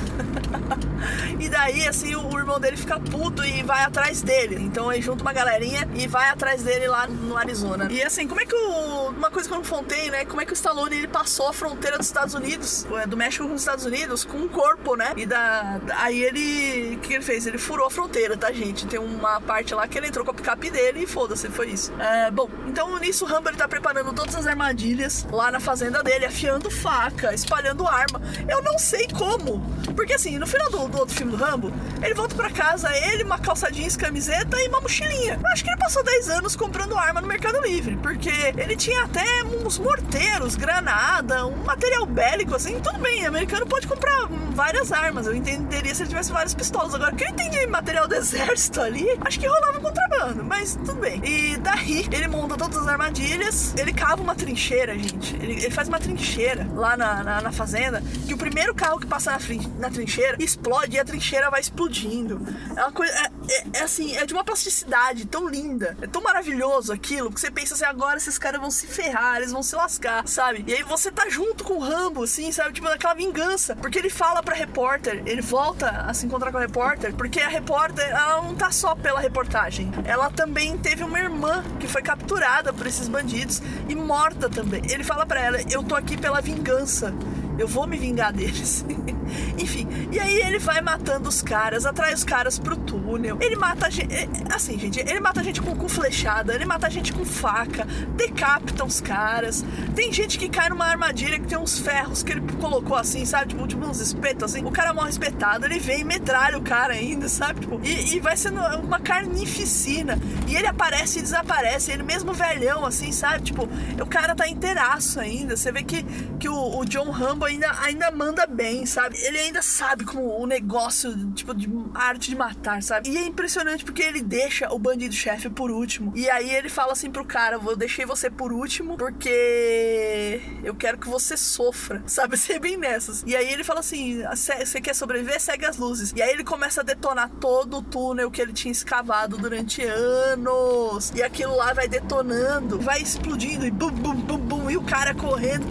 e 1.39 1.49
daí, 1.49 1.88
assim, 1.88 2.15
o, 2.15 2.38
irmão 2.38 2.60
dele 2.60 2.78
fica 2.78 2.99
puto 2.99 3.43
e 3.43 3.63
vai 3.63 3.84
atrás 3.84 4.21
dele. 4.21 4.58
Então 4.60 4.91
ele 4.91 5.02
junta 5.02 5.21
uma 5.21 5.34
galerinha 5.34 5.88
e 5.95 6.08
vai 6.08 6.30
atrás 6.30 6.63
dele 6.63 6.88
lá 6.88 7.08
no 7.08 7.38
Arizona. 7.38 7.88
E 7.91 8.02
assim, 8.02 8.28
como 8.28 8.41
é 8.41 8.45
que 8.45 8.56
o. 8.56 9.10
Uma 9.10 9.30
coisa 9.30 9.47
que 9.47 9.54
eu 9.54 9.60
não 9.60 9.65
contei, 9.65 10.10
né? 10.10 10.25
Como 10.25 10.41
é 10.41 10.45
que 10.45 10.54
o 10.54 10.56
Stallone 10.56 10.95
ele 10.95 11.08
passou 11.08 11.47
a 11.47 11.54
fronteira 11.54 11.97
dos 11.97 12.08
Estados 12.08 12.34
Unidos, 12.34 12.86
é, 12.93 13.06
do 13.06 13.17
México 13.17 13.47
com 13.47 13.54
os 13.54 13.62
Estados 13.62 13.86
Unidos, 13.86 14.23
com 14.23 14.38
um 14.38 14.47
corpo, 14.47 14.95
né? 14.95 15.13
E 15.17 15.25
da. 15.25 15.80
Aí 15.97 16.23
ele. 16.23 16.95
O 16.95 16.99
que 16.99 17.13
ele 17.13 17.23
fez? 17.23 17.45
Ele 17.45 17.58
furou 17.58 17.88
a 17.88 17.91
fronteira, 17.91 18.38
tá, 18.38 18.52
gente? 18.52 18.86
Tem 18.88 18.99
uma 18.99 19.41
parte 19.41 19.73
lá 19.73 19.88
que 19.88 19.97
ele 19.97 20.08
entrou 20.08 20.23
com 20.25 20.32
a 20.32 20.34
picape 20.34 20.69
dele 20.69 21.04
e 21.04 21.08
foda-se, 21.08 21.49
foi 21.49 21.69
isso. 21.69 21.91
É, 21.99 22.32
bom, 22.32 22.49
então 22.67 22.97
nisso 22.99 23.25
o 23.25 23.28
Rambo 23.28 23.49
ele 23.49 23.58
tá 23.58 23.67
preparando 23.67 24.12
todas 24.30 24.36
as 24.36 24.48
armadilhas 24.48 25.26
lá 25.32 25.52
na 25.52 25.60
fazenda 25.60 26.04
dele, 26.04 26.26
afiando 26.26 26.70
faca, 26.70 27.34
espalhando 27.34 27.88
arma. 27.88 28.22
Eu 28.48 28.62
não 28.62 28.78
sei 28.78 29.08
como. 29.08 29.60
Porque 29.96 30.13
assim, 30.13 30.38
no 30.38 30.46
final 30.46 30.70
do, 30.70 30.88
do 30.88 31.00
outro 31.00 31.15
filme 31.15 31.36
do 31.36 31.38
Rambo, 31.38 31.74
ele 32.02 32.13
volta 32.13 32.36
para 32.36 32.50
casa, 32.52 32.96
ele, 32.96 33.24
uma 33.24 33.39
calça 33.39 33.72
jeans, 33.72 33.98
camiseta 33.98 34.56
e 34.62 34.68
uma 34.68 34.82
mochilinha. 34.82 35.39
Eu 35.42 35.52
acho 35.52 35.63
que 35.63 35.70
ele 35.70 35.80
passou 35.80 36.04
10 36.04 36.30
anos 36.30 36.56
comprando 36.56 36.96
arma 36.96 37.22
no 37.22 37.28
Mercado 37.28 37.60
Livre, 37.62 37.98
porque 37.98 38.30
ele 38.56 38.76
tinha 38.76 39.04
até 39.04 39.44
uns 39.44 39.80
morteiros, 39.80 40.56
granada, 40.56 41.48
um 41.48 41.63
material 41.63 42.06
bélico, 42.06 42.56
assim, 42.56 42.80
tudo 42.80 43.00
bem, 43.00 43.26
americano 43.26 43.65
pode 43.65 43.88
comprar 43.88 44.28
várias 44.52 44.92
armas, 44.92 45.26
eu 45.26 45.34
entenderia 45.34 45.96
se 45.96 46.04
ele 46.04 46.10
tivesse 46.10 46.32
várias 46.32 46.54
pistolas. 46.54 46.94
Agora, 46.94 47.15
quem 47.15 47.34
tem 47.34 47.50
de 47.50 47.65
material 47.68 48.08
do 48.08 48.13
exército 48.15 48.82
ali, 48.82 49.08
acho 49.22 49.39
que 49.39 49.48
rolava 49.48 49.80
contrabando, 49.80 50.44
mas 50.44 50.76
tudo 50.76 50.96
bem. 50.96 51.22
E 51.24 51.58
daí, 51.58 52.08
ele 52.12 52.28
monta 52.28 52.56
todas 52.56 52.78
as 52.78 52.88
armadilhas, 52.88 53.74
ele 53.78 53.94
cava 53.94 54.18
uma 54.21 54.36
trincheira, 54.36 54.97
gente. 54.97 55.36
Ele, 55.36 55.53
ele 55.53 55.71
faz 55.71 55.88
uma 55.88 55.99
trincheira 55.99 56.67
lá 56.73 56.95
na, 56.95 57.23
na, 57.23 57.41
na, 57.41 57.51
fazenda, 57.51 58.01
que 58.27 58.34
o 58.34 58.38
primeiro 58.38 58.73
carro 58.73 58.99
que 58.99 59.08
passa 59.08 59.32
na, 59.32 59.39
na 59.79 59.89
trincheira 59.89 60.38
explode 60.39 60.95
e 60.95 60.99
a 60.99 61.05
trincheira 61.05 61.49
vai 61.49 61.60
explodindo. 61.60 62.41
É 62.75 62.82
uma 62.82 62.91
coisa. 62.91 63.13
É, 63.13 63.29
é, 63.49 63.63
é, 63.73 63.82
assim, 63.82 64.15
é 64.15 64.25
de 64.25 64.34
uma 64.34 64.43
plasticidade 64.43 65.25
tão 65.25 65.47
linda, 65.47 65.97
é 66.01 66.08
tão 66.08 66.21
maravilhoso 66.21 66.93
aquilo, 66.93 67.32
que 67.32 67.39
você 67.39 67.49
pensa 67.49 67.73
assim, 67.73 67.86
agora 67.86 68.17
esses 68.17 68.38
caras 68.38 68.62
vão 68.62 68.69
se 68.69 68.88
ferrar, 68.88 69.38
eles 69.38 69.51
vão 69.51 69.63
se 69.63 69.75
lascar, 69.75 70.27
sabe? 70.27 70.63
E 70.67 70.73
aí 70.73 70.84
você 70.84 71.12
tá 71.12 71.27
junto 71.29 71.63
com 71.63 71.73
o 71.73 71.79
Rambo, 71.79 72.23
assim, 72.23 72.51
sabe? 72.51 72.73
Tipo, 72.73 72.88
naquela 72.88 73.13
vingança. 73.13 73.75
Porque 73.75 73.97
ele 73.97 74.10
fala 74.10 74.43
pra 74.43 74.55
repórter, 74.55 75.23
ele 75.25 75.41
volta 75.41 75.89
a 75.89 76.13
se 76.13 76.25
encontrar 76.25 76.51
com 76.51 76.58
a 76.58 76.62
repórter, 76.62 77.13
porque 77.15 77.39
a 77.39 77.47
repórter, 77.47 78.08
ela 78.10 78.41
não 78.41 78.55
tá 78.55 78.71
só 78.71 78.95
pela 78.95 79.19
reportagem. 79.19 79.91
Ela 80.05 80.29
também 80.29 80.77
teve 80.77 81.03
uma 81.03 81.19
irmã 81.19 81.63
que 81.79 81.88
foi 81.88 82.01
capturada 82.01 82.71
por 82.71 82.86
esses 82.86 83.08
bandidos 83.08 83.62
e 83.88 83.95
morta 84.10 84.50
também. 84.50 84.82
Ele 84.89 85.04
fala 85.04 85.24
para 85.24 85.39
ela: 85.39 85.60
Eu 85.69 85.84
tô 85.84 85.93
aqui 85.93 86.17
pela 86.17 86.41
vingança. 86.41 87.13
Eu 87.60 87.67
vou 87.67 87.86
me 87.86 87.98
vingar 87.98 88.32
deles. 88.32 88.86
Enfim, 89.60 89.88
e 90.12 90.19
aí 90.19 90.41
ele 90.41 90.60
vai 90.60 90.82
matando 90.82 91.28
os 91.28 91.41
caras, 91.41 91.86
atrai 91.86 92.13
os 92.13 92.24
caras 92.24 92.58
pro 92.58 92.76
túnel. 92.76 93.38
Ele 93.41 93.56
mata 93.56 93.88
a 93.88 93.89
gente. 93.89 94.13
É, 94.13 94.28
assim, 94.54 94.80
gente, 94.80 95.00
ele 95.00 95.19
mata 95.19 95.41
a 95.41 95.43
gente 95.43 95.62
com, 95.62 95.76
com 95.76 95.89
flechada, 95.89 96.56
ele 96.56 96.65
mata 96.65 96.88
a 96.88 96.89
gente 96.89 97.12
com 97.12 97.26
faca, 97.26 97.86
decapita 98.15 98.86
os 98.86 99.02
caras. 99.02 99.63
Tem 99.93 100.12
gente 100.12 100.39
que 100.39 100.48
cai 100.48 100.69
numa 100.69 100.86
armadilha 100.86 101.38
que 101.38 101.48
tem 101.48 101.58
uns 101.58 101.78
ferros 101.78 102.24
que 102.24 102.32
ele 102.32 102.41
colocou 102.60 102.95
assim, 102.95 103.26
sabe? 103.26 103.50
Tipo, 103.50 103.67
tipo 103.67 103.86
uns 103.86 104.00
espetos 104.00 104.43
assim. 104.56 104.65
O 104.65 104.72
cara 104.72 104.93
morre 104.93 105.10
espetado, 105.10 105.65
ele 105.65 105.80
vem 105.80 106.02
e 106.02 106.04
metralha 106.06 106.58
o 106.58 106.62
cara 106.62 106.93
ainda, 106.93 107.28
sabe? 107.28 107.62
Tipo, 107.62 107.80
e, 107.84 108.15
e 108.15 108.19
vai 108.19 108.38
sendo 108.38 108.60
uma 108.78 109.00
carnificina. 109.00 110.17
E 110.48 110.56
ele 110.56 110.67
aparece 110.67 111.19
e 111.19 111.22
desaparece, 111.22 111.91
ele 111.91 112.04
mesmo 112.04 112.34
velhão, 112.34 112.86
assim, 112.86 113.12
sabe? 113.12 113.43
Tipo, 113.43 113.67
o 114.02 114.06
cara 114.06 114.34
tá 114.34 114.48
inteiraço 114.48 115.19
ainda. 115.19 115.58
Você 115.58 115.72
vê 115.72 115.84
que, 115.84 116.04
que 116.39 116.48
o, 116.48 116.80
o 116.80 116.86
John 116.86 117.12
Rambo 117.12 117.48
ainda, 117.49 117.71
ainda 117.81 118.12
manda 118.12 118.45
bem, 118.45 118.85
sabe? 118.85 119.17
Ele 119.19 119.39
ainda 119.39 119.62
sabe 119.62 120.05
como 120.05 120.39
o 120.39 120.45
negócio, 120.45 121.31
tipo, 121.33 121.53
de 121.53 121.69
arte 121.93 122.29
de 122.29 122.35
matar, 122.35 122.81
sabe? 122.81 123.09
E 123.09 123.17
é 123.17 123.25
impressionante 123.25 123.83
porque 123.83 124.01
ele 124.01 124.21
deixa 124.21 124.71
o 124.71 124.79
bandido-chefe 124.79 125.49
por 125.49 125.71
último. 125.71 126.13
E 126.15 126.29
aí 126.29 126.53
ele 126.53 126.69
fala 126.69 126.93
assim 126.93 127.12
pro 127.12 127.25
cara: 127.25 127.59
Eu 127.65 127.75
deixei 127.75 128.05
você 128.05 128.29
por 128.29 128.51
último 128.53 128.97
porque 128.97 130.41
eu 130.63 130.75
quero 130.75 130.97
que 130.97 131.09
você 131.09 131.35
sofra, 131.35 132.03
sabe? 132.07 132.38
Ser 132.38 132.59
bem 132.59 132.77
nessas. 132.77 133.23
E 133.25 133.35
aí 133.35 133.51
ele 133.51 133.63
fala 133.63 133.79
assim: 133.79 134.23
Você 134.23 134.79
quer 134.81 134.95
sobreviver? 134.95 135.39
Segue 135.39 135.65
as 135.65 135.77
luzes. 135.77 136.13
E 136.15 136.21
aí 136.21 136.31
ele 136.31 136.43
começa 136.43 136.81
a 136.81 136.83
detonar 136.83 137.29
todo 137.41 137.77
o 137.77 137.81
túnel 137.81 138.31
que 138.31 138.41
ele 138.41 138.53
tinha 138.53 138.71
escavado 138.71 139.38
durante 139.38 139.83
anos. 139.83 141.12
E 141.15 141.23
aquilo 141.23 141.55
lá 141.55 141.73
vai 141.73 141.88
detonando, 141.88 142.79
vai 142.79 143.01
explodindo 143.01 143.65
e 143.65 143.71
bum, 143.71 143.91
bum, 143.91 144.15
bum, 144.15 144.38
bum. 144.38 144.69
E 144.69 144.77
o 144.77 144.83
cara 144.83 145.13
correndo 145.13 145.65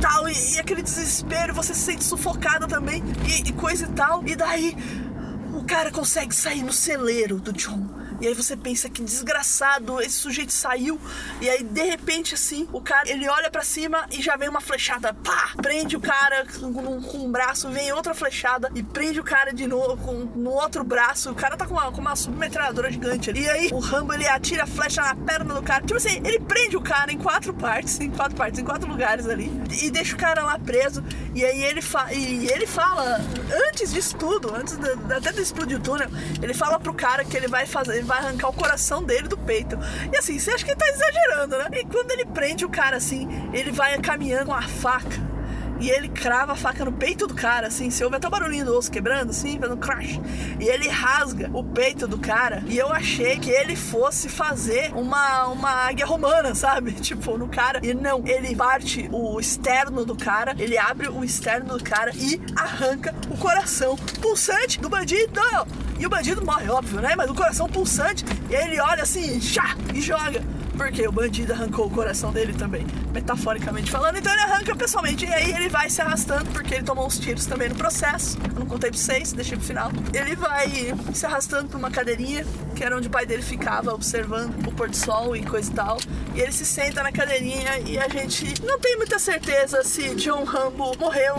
tal, 0.00 0.28
e, 0.28 0.54
e 0.54 0.58
aquele 0.58 0.82
desespero, 0.82 1.54
você 1.54 1.74
se 1.74 1.80
sente 1.80 2.04
sufocada 2.04 2.66
também, 2.66 3.02
e, 3.28 3.48
e 3.48 3.52
coisa 3.52 3.84
e 3.84 3.88
tal. 3.88 4.26
E 4.26 4.34
daí 4.34 4.76
o 5.54 5.64
cara 5.64 5.90
consegue 5.90 6.34
sair 6.34 6.62
no 6.62 6.72
celeiro 6.72 7.36
do 7.36 7.52
John. 7.52 7.99
E 8.20 8.26
aí 8.26 8.34
você 8.34 8.56
pensa 8.56 8.88
que 8.88 9.02
desgraçado, 9.02 10.00
esse 10.00 10.16
sujeito 10.16 10.52
saiu. 10.52 11.00
E 11.40 11.48
aí 11.48 11.62
de 11.62 11.82
repente 11.82 12.34
assim, 12.34 12.68
o 12.72 12.80
cara 12.80 13.08
ele 13.08 13.28
olha 13.28 13.50
para 13.50 13.62
cima 13.62 14.06
e 14.10 14.20
já 14.20 14.36
vem 14.36 14.48
uma 14.48 14.60
flechada, 14.60 15.14
pá! 15.14 15.52
Prende 15.56 15.96
o 15.96 16.00
cara 16.00 16.46
com, 16.58 17.00
com, 17.02 17.18
um 17.18 17.30
braço, 17.30 17.68
vem 17.70 17.92
outra 17.92 18.14
flechada 18.14 18.70
e 18.74 18.82
prende 18.82 19.20
o 19.20 19.24
cara 19.24 19.52
de 19.52 19.66
novo 19.66 19.96
com, 19.96 20.12
no 20.38 20.50
outro 20.50 20.84
braço. 20.84 21.30
O 21.30 21.34
cara 21.34 21.56
tá 21.56 21.66
com 21.66 21.74
uma, 21.74 21.90
com 21.92 22.00
uma 22.00 22.16
submetralhadora 22.16 22.90
gigante 22.90 23.30
ali. 23.30 23.42
E 23.42 23.50
aí 23.50 23.70
o 23.72 23.78
Rambo 23.78 24.12
ele 24.12 24.26
atira 24.26 24.64
a 24.64 24.66
flecha 24.66 25.02
na 25.02 25.14
perna 25.14 25.54
do 25.54 25.62
cara. 25.62 25.82
Tipo 25.82 25.96
assim, 25.96 26.20
ele 26.24 26.40
prende 26.40 26.76
o 26.76 26.80
cara 26.80 27.12
em 27.12 27.18
quatro 27.18 27.54
partes, 27.54 27.98
em 28.00 28.10
quatro 28.10 28.36
partes, 28.36 28.60
em 28.60 28.64
quatro 28.64 28.88
lugares 28.88 29.26
ali. 29.26 29.50
E 29.82 29.90
deixa 29.90 30.14
o 30.14 30.18
cara 30.18 30.42
lá 30.42 30.58
preso. 30.58 31.02
E 31.34 31.44
aí 31.44 31.62
ele, 31.62 31.80
fa 31.80 32.12
e 32.12 32.48
ele 32.48 32.66
fala, 32.66 33.20
antes 33.68 33.92
disso 33.92 34.16
tudo, 34.16 34.54
antes 34.54 34.76
de, 34.76 34.90
até 35.14 35.32
de 35.32 35.40
explodir 35.40 35.78
o 35.78 35.80
túnel, 35.80 36.08
ele 36.42 36.52
fala 36.52 36.78
pro 36.78 36.92
cara 36.92 37.24
que 37.24 37.36
ele 37.36 37.48
vai 37.48 37.66
fazer 37.66 38.02
vai 38.10 38.18
arrancar 38.18 38.48
o 38.48 38.52
coração 38.52 39.04
dele 39.04 39.28
do 39.28 39.38
peito. 39.38 39.78
E 40.12 40.16
assim, 40.16 40.36
você 40.36 40.50
acha 40.50 40.64
que 40.64 40.72
ele 40.72 40.78
tá 40.78 40.88
exagerando, 40.88 41.56
né? 41.56 41.68
E 41.72 41.84
quando 41.84 42.10
ele 42.10 42.24
prende 42.24 42.64
o 42.64 42.68
cara 42.68 42.96
assim, 42.96 43.28
ele 43.52 43.70
vai 43.70 43.96
caminhando 44.00 44.46
com 44.46 44.54
a 44.54 44.62
faca 44.62 45.30
e 45.80 45.88
ele 45.88 46.08
crava 46.08 46.52
a 46.52 46.56
faca 46.56 46.84
no 46.84 46.92
peito 46.92 47.26
do 47.26 47.34
cara, 47.34 47.68
assim. 47.68 47.88
Você 47.88 48.04
ouve 48.04 48.16
até 48.16 48.28
o 48.28 48.30
barulhinho 48.30 48.66
do 48.66 48.76
osso 48.76 48.90
quebrando, 48.90 49.30
assim, 49.30 49.58
fazendo 49.58 49.78
crash. 49.78 50.20
E 50.60 50.64
ele 50.64 50.88
rasga 50.88 51.50
o 51.54 51.64
peito 51.64 52.06
do 52.06 52.18
cara. 52.18 52.62
E 52.66 52.76
eu 52.76 52.92
achei 52.92 53.38
que 53.38 53.48
ele 53.48 53.74
fosse 53.74 54.28
fazer 54.28 54.92
uma, 54.94 55.46
uma 55.46 55.70
águia 55.70 56.04
romana, 56.04 56.54
sabe? 56.54 56.92
Tipo, 57.00 57.38
no 57.38 57.48
cara. 57.48 57.80
E 57.82 57.94
não, 57.94 58.22
ele 58.26 58.54
parte 58.54 59.08
o 59.10 59.40
externo 59.40 60.04
do 60.04 60.14
cara, 60.14 60.54
ele 60.58 60.76
abre 60.76 61.08
o 61.08 61.24
externo 61.24 61.78
do 61.78 61.82
cara 61.82 62.12
e 62.14 62.38
arranca 62.54 63.14
o 63.30 63.38
coração 63.38 63.96
pulsante 64.20 64.78
do 64.78 64.88
bandido. 64.90 65.40
E 66.00 66.06
o 66.06 66.08
bandido 66.08 66.42
morre, 66.44 66.68
óbvio, 66.70 67.00
né? 67.00 67.14
Mas 67.14 67.30
o 67.30 67.34
coração 67.34 67.68
pulsante. 67.68 68.24
E 68.48 68.56
aí 68.56 68.68
ele 68.68 68.80
olha 68.80 69.02
assim, 69.02 69.38
chá, 69.40 69.76
e 69.94 70.00
joga 70.00 70.42
porque 70.80 71.06
o 71.06 71.12
bandido 71.12 71.52
arrancou 71.52 71.88
o 71.88 71.90
coração 71.90 72.32
dele 72.32 72.54
também, 72.54 72.86
metaforicamente 73.12 73.90
falando. 73.90 74.16
Então 74.16 74.32
ele 74.32 74.40
arranca 74.40 74.74
pessoalmente 74.74 75.26
e 75.26 75.28
aí 75.28 75.52
ele 75.52 75.68
vai 75.68 75.90
se 75.90 76.00
arrastando, 76.00 76.46
porque 76.52 76.74
ele 76.74 76.84
tomou 76.84 77.06
uns 77.06 77.18
tiros 77.18 77.44
também 77.44 77.68
no 77.68 77.74
processo. 77.74 78.38
Eu 78.48 78.60
não 78.60 78.66
contei 78.66 78.88
pra 78.88 78.98
vocês, 78.98 79.30
deixei 79.30 79.58
pro 79.58 79.66
final. 79.66 79.92
Ele 80.14 80.34
vai 80.34 80.94
se 81.12 81.26
arrastando 81.26 81.68
pra 81.68 81.76
uma 81.76 81.90
cadeirinha, 81.90 82.46
que 82.74 82.82
era 82.82 82.96
onde 82.96 83.08
o 83.08 83.10
pai 83.10 83.26
dele 83.26 83.42
ficava, 83.42 83.92
observando 83.92 84.66
o 84.66 84.72
pôr 84.72 84.88
do 84.88 84.96
sol 84.96 85.36
e 85.36 85.42
coisa 85.42 85.70
e 85.70 85.74
tal. 85.74 85.98
E 86.34 86.40
ele 86.40 86.52
se 86.52 86.64
senta 86.64 87.02
na 87.02 87.12
cadeirinha 87.12 87.78
e 87.80 87.98
a 87.98 88.08
gente 88.08 88.54
não 88.62 88.80
tem 88.80 88.96
muita 88.96 89.18
certeza 89.18 89.84
se 89.84 90.14
John 90.14 90.44
Rambo 90.44 90.96
morreu 90.98 91.34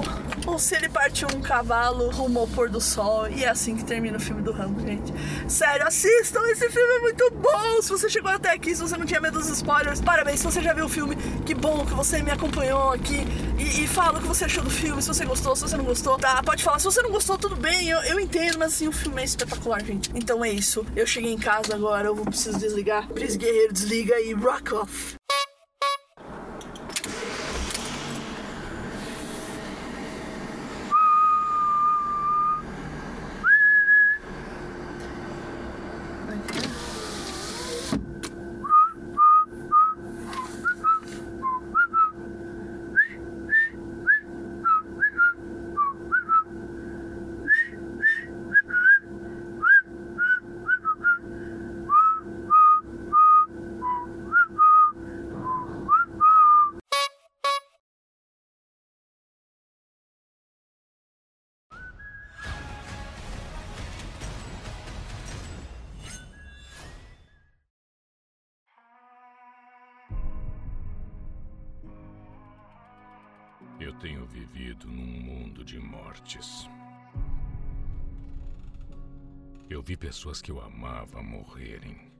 ou 0.46 0.58
se 0.58 0.76
ele 0.76 0.90
partiu 0.90 1.28
um 1.36 1.42
cavalo 1.42 2.10
rumo 2.10 2.40
ao 2.40 2.48
pôr 2.48 2.70
do 2.70 2.82
sol. 2.82 3.28
E 3.30 3.44
é 3.44 3.50
assim 3.50 3.76
que 3.76 3.84
termina 3.84 4.18
o 4.18 4.20
filme 4.20 4.42
do 4.42 4.52
Rambo, 4.52 4.80
gente. 4.82 5.14
Sério, 5.48 5.88
assistam, 5.88 6.42
esse 6.50 6.70
filme 6.70 6.96
é 6.96 7.00
muito 7.00 7.32
bom. 7.32 7.82
Se 7.82 7.90
você 7.90 8.10
chegou 8.10 8.32
até 8.32 8.52
aqui, 8.52 8.76
se 8.76 8.82
você 8.82 8.98
não 8.98 9.06
tinha 9.06 9.20
medo 9.20 9.40
dos 9.40 9.50
spoilers, 9.50 10.02
parabéns. 10.02 10.40
Se 10.40 10.46
você 10.46 10.62
já 10.62 10.74
viu 10.74 10.86
o 10.86 10.90
filme, 10.90 11.16
que 11.46 11.54
bom 11.54 11.86
que 11.86 11.94
você 11.94 12.22
me 12.22 12.32
acompanhou 12.32 12.92
aqui. 12.92 13.26
E, 13.58 13.84
e 13.84 13.88
fala 13.88 14.18
o 14.18 14.22
que 14.22 14.28
você 14.28 14.46
achou 14.46 14.64
do 14.64 14.72
filme, 14.72 15.02
se 15.02 15.08
você 15.08 15.26
gostou, 15.26 15.56
se 15.56 15.62
você 15.62 15.78
não 15.78 15.86
gostou, 15.86 16.18
tá? 16.18 16.42
Pode 16.44 16.64
falar. 16.64 16.80
Se 16.80 16.86
você 16.86 17.02
não 17.02 17.12
gostou, 17.12 17.38
tudo 17.38 17.56
bem, 17.56 17.90
eu, 17.90 18.00
eu 18.04 18.20
entendo, 18.20 18.58
mas 18.58 18.74
assim, 18.74 18.88
o 18.88 18.92
filme 18.92 19.22
é 19.22 19.26
espetacular, 19.26 19.84
gente. 19.84 20.10
Então 20.16 20.44
é 20.44 20.50
isso. 20.50 20.86
Eu 20.96 21.06
cheguei 21.06 21.32
em 21.32 21.38
casa 21.38 21.76
agora, 21.76 22.08
eu 22.08 22.16
preciso 22.16 22.58
desligar. 22.58 23.08
Pris 23.08 23.36
Guerreiro, 23.36 23.74
desliga 23.74 24.20
e 24.20 24.34
rock 24.34 24.74
off. 24.74 25.21
Mortes. 75.82 76.70
Eu 79.70 79.82
vi 79.82 79.96
pessoas 79.98 80.42
que 80.42 80.52
eu 80.52 80.62
amava 80.62 81.24
morrerem. 81.24 82.12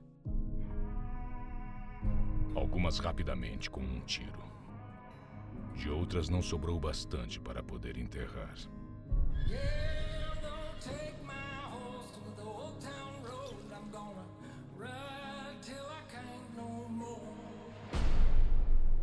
Algumas 2.54 2.98
rapidamente 2.98 3.70
com 3.70 3.80
um 3.80 4.00
tiro. 4.00 4.42
De 5.74 5.88
outras 5.90 6.28
não 6.28 6.42
sobrou 6.42 6.78
bastante 6.80 7.40
para 7.40 7.62
poder 7.62 7.96
enterrar. 7.96 8.54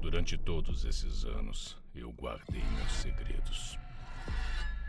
Durante 0.01 0.37
todos 0.37 0.85
esses 0.85 1.23
anos, 1.23 1.77
eu 1.93 2.11
guardei 2.11 2.63
meus 2.63 2.91
segredos. 2.93 3.77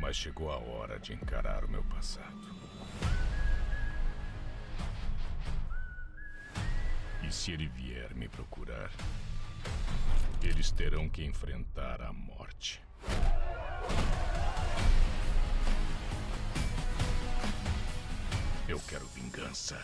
Mas 0.00 0.16
chegou 0.16 0.50
a 0.50 0.56
hora 0.56 0.98
de 0.98 1.12
encarar 1.12 1.64
o 1.64 1.68
meu 1.68 1.84
passado. 1.84 2.40
E 7.22 7.30
se 7.30 7.52
ele 7.52 7.68
vier 7.68 8.12
me 8.14 8.26
procurar, 8.28 8.90
eles 10.42 10.70
terão 10.70 11.08
que 11.08 11.22
enfrentar 11.22 12.00
a 12.00 12.12
morte. 12.12 12.82
Eu 18.66 18.80
quero 18.88 19.06
vingança. 19.08 19.78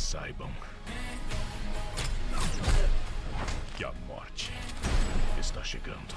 Saibam 0.00 0.50
que 3.76 3.84
a 3.84 3.92
morte 4.08 4.50
está 5.38 5.62
chegando. 5.62 6.14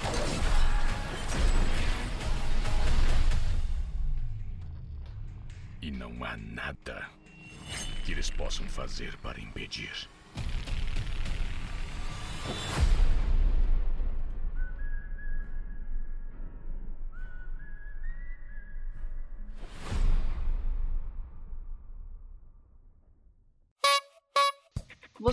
E 5.82 5.90
não 5.90 6.24
há 6.24 6.34
nada 6.38 7.08
que 8.04 8.12
eles 8.12 8.30
possam 8.30 8.66
fazer 8.66 9.16
para 9.18 9.38
impedir. 9.38 10.08